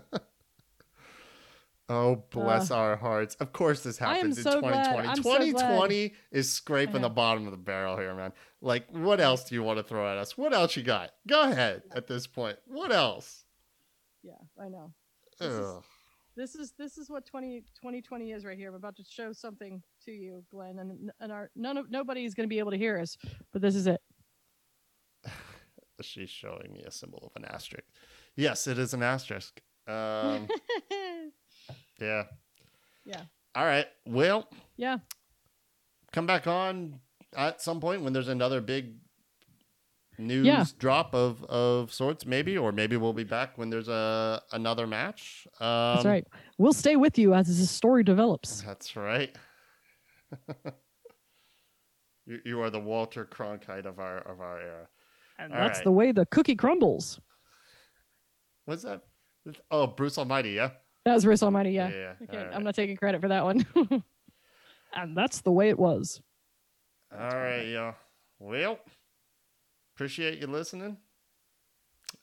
oh, 1.89 2.25
bless 2.31 2.71
our 2.71 2.97
hearts! 2.97 3.35
Of 3.37 3.53
course, 3.53 3.83
this 3.83 4.01
Uh, 4.01 4.07
happens 4.07 4.39
in 4.39 4.45
so 4.45 4.61
glad. 4.61 4.85
2020. 4.85 5.17
So 5.17 5.23
2020 5.23 6.15
is 6.31 6.51
scraping 6.51 7.03
the 7.03 7.09
bottom 7.09 7.47
of 7.47 7.51
the 7.53 7.57
barrel 7.59 7.97
here, 7.97 8.15
man. 8.15 8.33
Like, 8.61 8.89
what 8.91 9.21
else 9.21 9.45
do 9.45 9.55
you 9.55 9.63
want 9.63 9.79
to 9.79 9.83
throw 9.83 10.11
at 10.11 10.19
us? 10.19 10.37
What 10.39 10.53
else 10.53 10.77
you 10.77 10.83
got? 10.83 11.11
Go 11.27 11.43
ahead. 11.51 11.83
At 11.95 12.07
this 12.07 12.27
point, 12.27 12.59
what 12.67 12.93
else? 12.93 13.45
yeah 14.25 14.35
i 14.57 14.69
know 14.69 14.93
This 15.41 15.51
is- 15.51 15.75
this 16.37 16.55
is 16.55 16.73
this 16.79 16.97
is 16.97 17.11
what 17.11 17.27
20, 17.27 17.59
2020 17.75 18.31
is 18.31 18.45
right 18.45 18.57
here 18.57 18.69
i'm 18.69 18.77
about 18.77 18.95
to 18.95 19.03
show 19.03 19.33
something 19.33 19.83
to 20.05 20.13
you 20.13 20.45
glenn 20.49 20.79
and 20.79 21.11
and 21.19 21.33
our 21.33 21.51
none 21.57 21.77
of 21.77 21.91
nobody's 21.91 22.33
going 22.33 22.45
to 22.45 22.49
be 22.49 22.61
able 22.61 22.71
to 22.71 22.79
hear 22.79 23.01
us 23.01 23.17
but 23.53 23.61
this 23.61 23.75
is 23.75 23.89
it 23.89 24.01
She's 26.01 26.31
showing 26.31 26.73
me 26.73 26.83
a 26.83 26.91
symbol 26.91 27.31
of 27.35 27.41
an 27.43 27.49
asterisk. 27.49 27.85
Yes, 28.35 28.67
it 28.67 28.79
is 28.79 28.95
an 28.95 29.03
asterisk. 29.03 29.61
Um, 29.87 30.49
yeah. 32.01 32.25
Yeah. 33.05 33.23
All 33.55 33.65
right. 33.65 33.87
Well, 34.07 34.49
yeah 34.77 34.99
come 36.13 36.27
back 36.27 36.47
on 36.47 37.01
at 37.37 37.61
some 37.61 37.81
point 37.81 38.03
when 38.03 38.13
there's 38.13 38.29
another 38.29 38.61
big 38.61 38.95
news 40.19 40.47
Yeah. 40.47 40.65
drop 40.79 41.15
of 41.15 41.43
of 41.45 41.93
sorts, 41.93 42.27
maybe, 42.27 42.57
or 42.59 42.71
maybe 42.71 42.97
we'll 42.97 43.15
be 43.15 43.25
back 43.25 43.57
when 43.57 43.71
there's 43.71 43.89
a 43.89 44.43
another 44.53 44.87
match. 44.87 45.47
Um, 45.59 45.95
that's 45.95 46.05
right 46.05 46.27
we'll 46.59 46.75
stay 46.75 46.97
with 46.97 47.19
you 47.19 47.35
as 47.35 47.49
this 47.49 47.71
story 47.71 48.05
develops 48.05 48.61
That's 48.63 48.95
right. 48.95 49.35
you, 52.27 52.41
you 52.45 52.61
are 52.61 52.71
the 52.71 52.81
Walter 52.81 53.25
Cronkite 53.25 53.87
of 53.87 53.99
our 53.99 54.19
of 54.19 54.41
our 54.41 54.61
era. 54.61 54.89
And 55.43 55.53
All 55.53 55.59
that's 55.59 55.79
right. 55.79 55.85
the 55.85 55.93
way 55.93 56.13
the 56.13 56.27
cookie 56.27 56.57
crumbles 56.57 57.21
What's 58.65 58.83
that? 58.85 59.03
Oh, 59.73 59.89
Bruce 59.89 60.19
Almighty, 60.19 60.51
yeah. 60.51 60.71
that 61.05 61.15
was 61.15 61.25
Bruce 61.25 61.43
Almighty 61.43 61.73
yeah, 61.73 61.89
Yeah. 61.89 62.13
Okay, 62.23 62.39
all 62.39 62.45
right. 62.45 62.55
i'm 62.55 62.63
not 62.65 62.75
taking 62.75 62.97
credit 62.97 63.21
for 63.21 63.29
that 63.29 63.45
one 63.45 63.67
and 64.95 65.17
that's 65.17 65.41
the 65.41 65.51
way 65.53 65.69
it 65.69 65.79
was 65.79 66.21
All 67.13 67.19
right, 67.37 67.63
yeah. 67.67 67.95
Well, 68.39 68.79
appreciate 69.95 70.41
you 70.41 70.47
listening. 70.49 70.97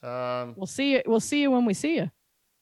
Um, 0.03 0.53
we'll 0.57 0.65
see 0.67 0.93
you 0.93 1.01
we'll 1.05 1.19
see 1.19 1.41
you 1.41 1.51
when 1.51 1.65
we 1.65 1.73
see 1.73 1.95
you 1.95 2.09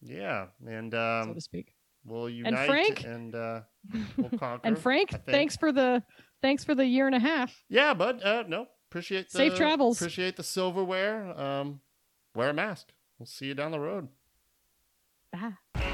yeah, 0.01 0.47
and 0.65 0.91
so 0.93 0.99
um, 1.23 1.33
to 1.35 1.41
speak 1.41 1.73
we'll 2.05 2.29
unite 2.29 2.67
Frank? 2.67 3.03
and 3.03 3.35
uh, 3.35 3.61
we'll 4.17 4.29
conquer. 4.39 4.61
and 4.67 4.77
frank 4.77 5.09
thanks 5.25 5.55
for 5.57 5.71
the 5.71 6.01
thanks 6.41 6.63
for 6.63 6.73
the 6.75 6.85
year 6.85 7.05
and 7.07 7.15
a 7.15 7.19
half 7.19 7.63
Yeah, 7.69 7.93
bud. 7.93 8.21
Uh, 8.23 8.43
no, 8.47 8.67
appreciate 8.89 9.29
the, 9.31 9.37
Safe 9.37 9.55
travels. 9.55 10.01
Appreciate 10.01 10.35
the 10.35 10.43
silverware. 10.43 11.39
Um, 11.39 11.81
wear 12.35 12.49
a 12.49 12.53
mask. 12.53 12.93
We'll 13.19 13.25
see 13.25 13.47
you 13.47 13.53
down 13.53 13.71
the 13.71 13.79
road. 13.79 14.09
Bye. 15.31 15.93